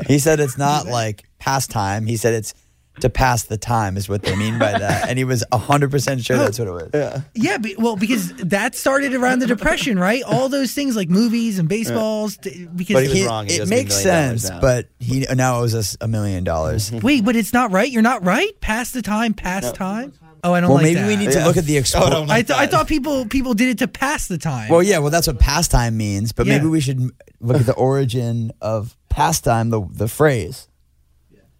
[0.07, 2.07] he said it's not like pastime.
[2.07, 2.55] He said it's
[3.01, 6.25] to pass the time is what they mean by that, and he was hundred percent
[6.25, 6.91] sure that's what it was.
[6.95, 7.21] Yeah.
[7.35, 10.23] Yeah, be, well, because that started around the depression, right?
[10.23, 12.37] All those things like movies and baseballs.
[12.37, 13.47] t- because But he was wrong.
[13.49, 16.93] He it makes a million dollars sense, but he now owes us a million dollars.
[16.93, 17.91] wait, but it's not right.
[17.91, 18.61] You're not right.
[18.61, 19.35] Pass the time.
[19.35, 20.13] Pass time.
[20.45, 21.07] Oh, I don't Well, like maybe that.
[21.09, 21.47] we need to Yeah.
[21.47, 22.11] look at the Oh, export.
[22.11, 24.69] don't I, like th- I thought people people did it to pass the time.
[24.69, 27.01] Well, yeah, well, that's what pastime means, but maybe we should
[27.41, 30.69] look at the origin of pastime, the the phrase.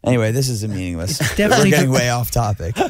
[0.05, 1.17] Anyway, this is a meaningless.
[1.35, 2.77] definitely- We're getting way off topic.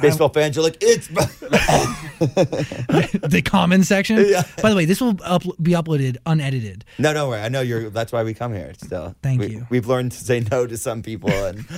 [0.00, 1.08] Baseball fans are like, it's.
[2.18, 4.24] the comment section.
[4.28, 4.42] Yeah.
[4.62, 6.84] By the way, this will up- be uploaded unedited.
[6.98, 7.40] no, no worry.
[7.40, 7.90] I know you're.
[7.90, 8.72] That's why we come here.
[8.78, 9.66] Still, Thank We- you.
[9.70, 11.66] We've learned to say no to some people, and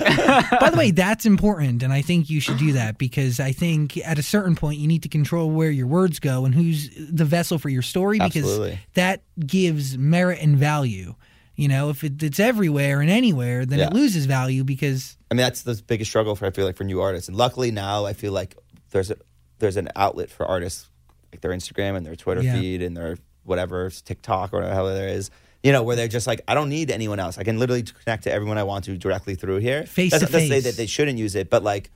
[0.59, 3.97] By the way, that's important, and I think you should do that because I think
[3.97, 7.25] at a certain point you need to control where your words go and who's the
[7.25, 8.79] vessel for your story because Absolutely.
[8.93, 11.15] that gives merit and value.
[11.55, 13.87] You know, if it, it's everywhere and anywhere, then Yeah.
[13.87, 16.83] it loses value because I mean that's the biggest struggle for I feel like for
[16.83, 17.27] new artists.
[17.27, 18.55] And luckily now I feel like
[18.91, 19.17] there's a
[19.59, 20.89] there's an outlet for artists
[21.31, 22.59] like their Instagram and their Twitter Yeah.
[22.59, 25.29] feed and their whatever TikTok or whatever there is.
[25.63, 27.37] You know, where they're just like, I don't need anyone else.
[27.37, 29.85] I can literally connect to everyone I want to directly through here.
[29.85, 31.89] Face That's to not to say that they shouldn't use it, but like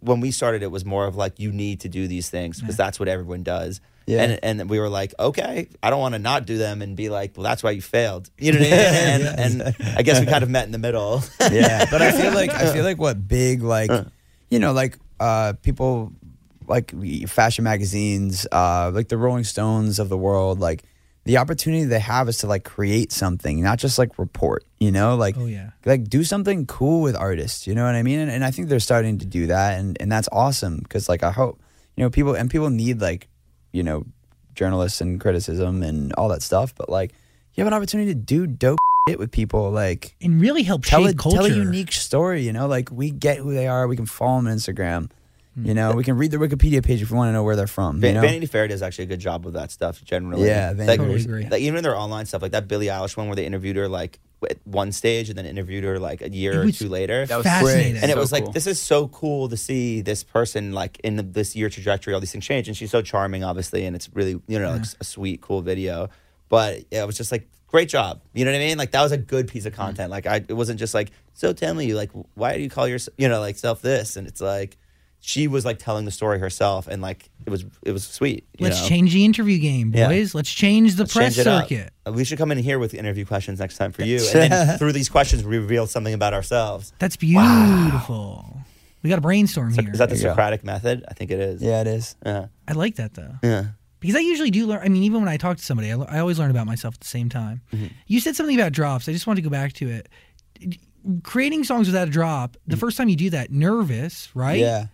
[0.00, 2.76] when we started, it was more of like you need to do these things because
[2.76, 3.80] that's what everyone does.
[4.06, 4.22] Yeah.
[4.22, 7.08] And and we were like, okay, I don't want to not do them and be
[7.08, 8.30] like, well, that's why you failed.
[8.38, 9.26] You know what I mean?
[9.38, 11.22] And, and I guess we kind of met in the middle.
[11.50, 13.90] yeah, but I feel like I feel like what big like
[14.50, 16.12] you know like uh people
[16.66, 16.92] like
[17.28, 20.82] fashion magazines uh like the Rolling Stones of the world like
[21.24, 25.14] the opportunity they have is to like create something not just like report you know
[25.16, 25.70] like Oh, yeah.
[25.86, 28.68] like do something cool with artists you know what I mean and, and I think
[28.68, 31.60] they're starting to do that and and that's awesome because like I hope
[31.96, 33.28] you know people and people need like
[33.74, 34.04] you know
[34.54, 37.12] journalists and criticism and all that stuff but like
[37.54, 41.04] you have an opportunity to do dope shit with people like and really help tell
[41.04, 41.36] a, shape culture.
[41.36, 42.42] tell a unique story.
[42.42, 43.86] You know, like we get who they are.
[43.86, 45.10] We can follow them on Instagram.
[45.54, 45.66] Hmm.
[45.66, 47.66] You know, we can read their Wikipedia page if we want to know where they're
[47.66, 47.96] from.
[47.96, 48.20] You Van- know?
[48.22, 50.46] Vanity Fair does actually a good job of that stuff generally.
[50.46, 51.48] Yeah, Vanity like, Totally agree.
[51.48, 53.88] like even in their online stuff, like that Billie Eilish one where they interviewed her
[53.88, 54.18] like
[54.50, 57.24] at one stage and then interviewed her like a year or two later.
[57.26, 57.92] That was Fascinating.
[57.92, 58.02] great.
[58.02, 58.52] and it So was like cool.
[58.52, 62.20] this is so cool to see this person like in the, this year trajectory all
[62.20, 65.04] these things change and she's so charming obviously and it's really you know like a
[65.04, 66.08] sweet cool video
[66.50, 69.02] but yeah, it was just like great job you know what i mean like that
[69.02, 69.76] was a good piece of Mm.
[69.76, 72.70] content like i it wasn't just like so tell me you like why do you
[72.70, 74.76] call yourself you know like self this and it's like
[75.26, 78.64] she was like telling the story herself and like it was it was sweet you
[78.64, 78.88] Let's know?
[78.88, 80.08] change the interview game, Yeah.
[80.08, 80.34] boys.
[80.34, 81.62] Let's change the Let's press change it up.
[81.68, 81.92] circuit.
[82.06, 84.78] Uh, We should come in here with interview questions next time for you, and then
[84.78, 86.92] through these questions, we reveal something about ourselves.
[86.98, 88.58] That's beautiful.
[89.02, 89.90] We got a brainstorm here.
[89.92, 90.30] Is that the There you go.
[90.32, 91.04] Socratic method?
[91.08, 91.62] I think it is.
[91.62, 92.16] Yeah, it is.
[92.24, 92.46] Yeah.
[92.68, 93.34] I like that though.
[93.42, 93.64] Yeah.
[94.00, 94.80] Because I usually do learn.
[94.82, 97.00] I mean, even when I talk to somebody, I, I always learn about myself at
[97.00, 97.62] the same time.
[97.72, 97.86] Mm-hmm.
[98.06, 99.08] You said something about drops.
[99.08, 100.08] I just wanted to go back to it.
[101.22, 104.56] Creating songs without a drop, the first time you do that, nervous, right?
[104.58, 104.60] Mm.
[104.60, 104.86] Yeah.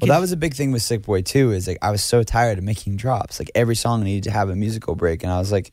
[0.00, 1.52] Well, that was a big thing with Sick Boy too.
[1.52, 3.38] Is like I was so tired of making drops.
[3.38, 5.72] Like every song needed to have a musical break, and I was like,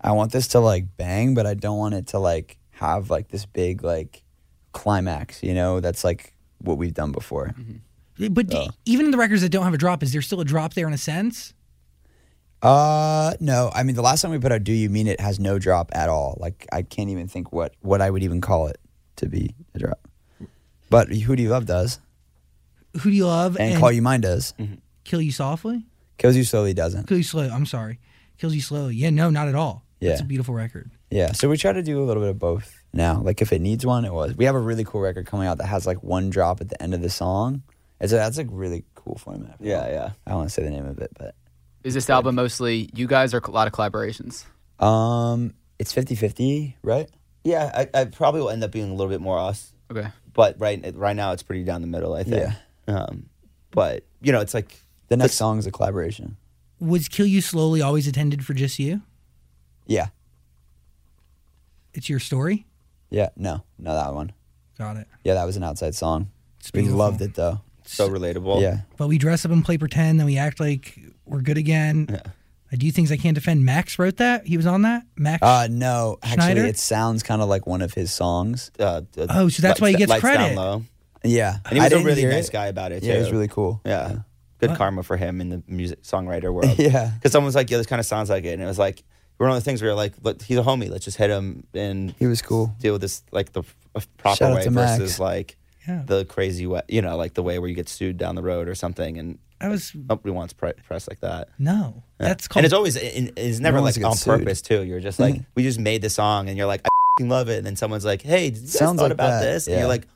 [0.00, 3.28] I want this to like bang, but I don't want it to like have like
[3.28, 4.22] this big like
[4.72, 5.42] climax.
[5.42, 7.54] You know, that's like what we've done before.
[8.30, 10.44] but d- even in the records that don't have a drop, is there still a
[10.44, 11.54] drop there in a sense?
[12.62, 13.70] Uh, no.
[13.74, 15.90] I mean, the last time we put out "Do You Mean It" has no drop
[15.94, 16.36] at all.
[16.40, 18.78] Like I can't even think what what I would even call it
[19.16, 20.08] to be a drop.
[20.88, 21.98] But "Who Do You Love" does,
[23.00, 23.56] Who do you love?
[23.58, 24.54] and, "Call You Mine" does.
[25.04, 25.84] kill you softly.
[26.18, 27.06] "Kills You Slowly" doesn't.
[27.08, 27.48] Kill you slow.
[27.48, 27.98] I'm sorry.
[28.38, 28.94] Kills you slowly.
[28.96, 29.84] Yeah, no, not at all.
[30.00, 30.12] Yeah.
[30.12, 30.90] It's a beautiful record.
[31.10, 33.20] Yeah, so we try to do a little bit of both now.
[33.20, 34.36] Like if it needs one, it was.
[34.36, 36.82] We have a really cool record coming out that has like one drop at the
[36.82, 37.62] end of the song.
[38.00, 39.56] It's a, that's a really cool format.
[39.60, 39.86] Yeah.
[39.88, 40.10] Yeah.
[40.26, 41.34] I don't want to say the name of it, but
[41.84, 44.44] Is this album mostly you guys or a lot of collaborations?
[44.80, 47.08] um, it's 50-50, right?
[47.44, 47.70] Yeah.
[47.94, 50.08] I, I probably will end up being a little bit more us, Okay.
[50.32, 52.14] but right right now it's pretty down the middle.
[52.14, 52.36] I think.
[52.36, 52.54] Yeah.
[52.86, 53.26] Um,
[53.70, 54.76] but you know, it's like
[55.08, 56.36] The next song is a collaboration.
[56.80, 59.00] Was Kill You Slowly always intended for just you?
[59.86, 60.08] Yeah,
[61.92, 62.66] It's your story?
[63.10, 64.32] yeah, no, no, that one.
[64.78, 65.06] Got it.
[65.22, 66.30] Yeah, that was an outside song.
[66.58, 66.98] It's We beautiful.
[66.98, 67.60] loved it though.
[67.84, 68.60] so relatable.
[68.60, 72.06] Yeah, But we dress up and play pretend, then we act like we're good again.
[72.10, 72.22] Yeah.
[72.72, 73.64] I do things I can't defend.
[73.64, 74.46] Max wrote that.
[74.46, 75.04] He was on that.
[75.16, 75.42] Max.
[75.42, 78.72] uh, no, actually, it sounds kind of like one of his songs.
[78.80, 80.82] Uh, uh, Oh, so that's why he gets Lights Down credit.
[81.24, 81.30] Low.
[81.30, 82.52] Yeah, And he I was a didn't really hear nice it.
[82.52, 83.06] guy about it too.
[83.06, 83.80] Yeah, it was really cool.
[83.84, 84.18] Yeah.
[84.60, 84.78] Good What?
[84.78, 86.74] karma for him in the music songwriter world.
[86.78, 87.10] Yeah.
[87.14, 88.52] Because someone was like, yeah, this kind of sounds like it.
[88.54, 89.02] And it was like,
[89.36, 90.88] one of the things where you're like, look, he's a homie.
[90.88, 92.72] Let's just hit him and He was cool.
[92.78, 93.62] deal with this like the
[94.16, 94.98] proper Shout way to Max.
[94.98, 95.56] versus like
[95.88, 96.02] Yeah.
[96.06, 98.68] the crazy way, you know, like the way where you get sued down the road
[98.68, 99.18] or something.
[99.18, 101.48] And I was nobody wants press like that.
[101.58, 102.04] no.
[102.20, 102.28] Yeah.
[102.28, 102.58] That's called.
[102.60, 104.38] and it's always, it- it's never wants like to get on sued.
[104.38, 104.84] purpose too.
[104.84, 105.46] You're just like, mm.
[105.56, 107.58] we just made the song and you're like, I love it.
[107.58, 109.42] And then someone's like, hey, did you guys Sounds thought like about that.
[109.42, 109.66] this?
[109.66, 109.80] And Yeah.
[109.80, 110.06] you're like,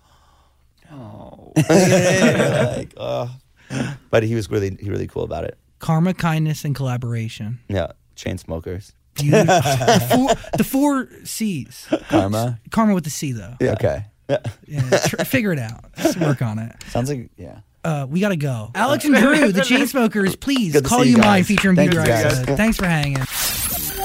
[0.93, 1.53] Oh.
[2.77, 3.35] like, oh.
[4.11, 5.59] But he was really, he really cool about it.
[5.79, 7.59] karma, kindness, and collaboration.
[7.69, 7.93] Yeah.
[8.17, 8.93] Chainsmokers.
[9.15, 9.47] Beautiful.
[9.47, 11.87] the, four, the four C's.
[12.09, 12.61] Karma.
[12.71, 13.55] Karma with the C though.
[13.61, 14.05] Okay.
[14.29, 15.85] Yeah, tr- figure it out.
[15.97, 16.77] Just work on it.
[16.89, 17.61] Sounds like yeah.
[17.83, 18.71] Uh, we gotta go.
[18.75, 21.47] Alex and Drew, the Chainsmokers, please call you you mine guys.
[21.49, 22.45] featuring Thank Beauty you, guys.
[22.45, 23.15] Thanks for hanging.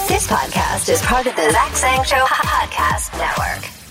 [0.08, 3.83] This podcast is part of the Zach Sang Show podcast network.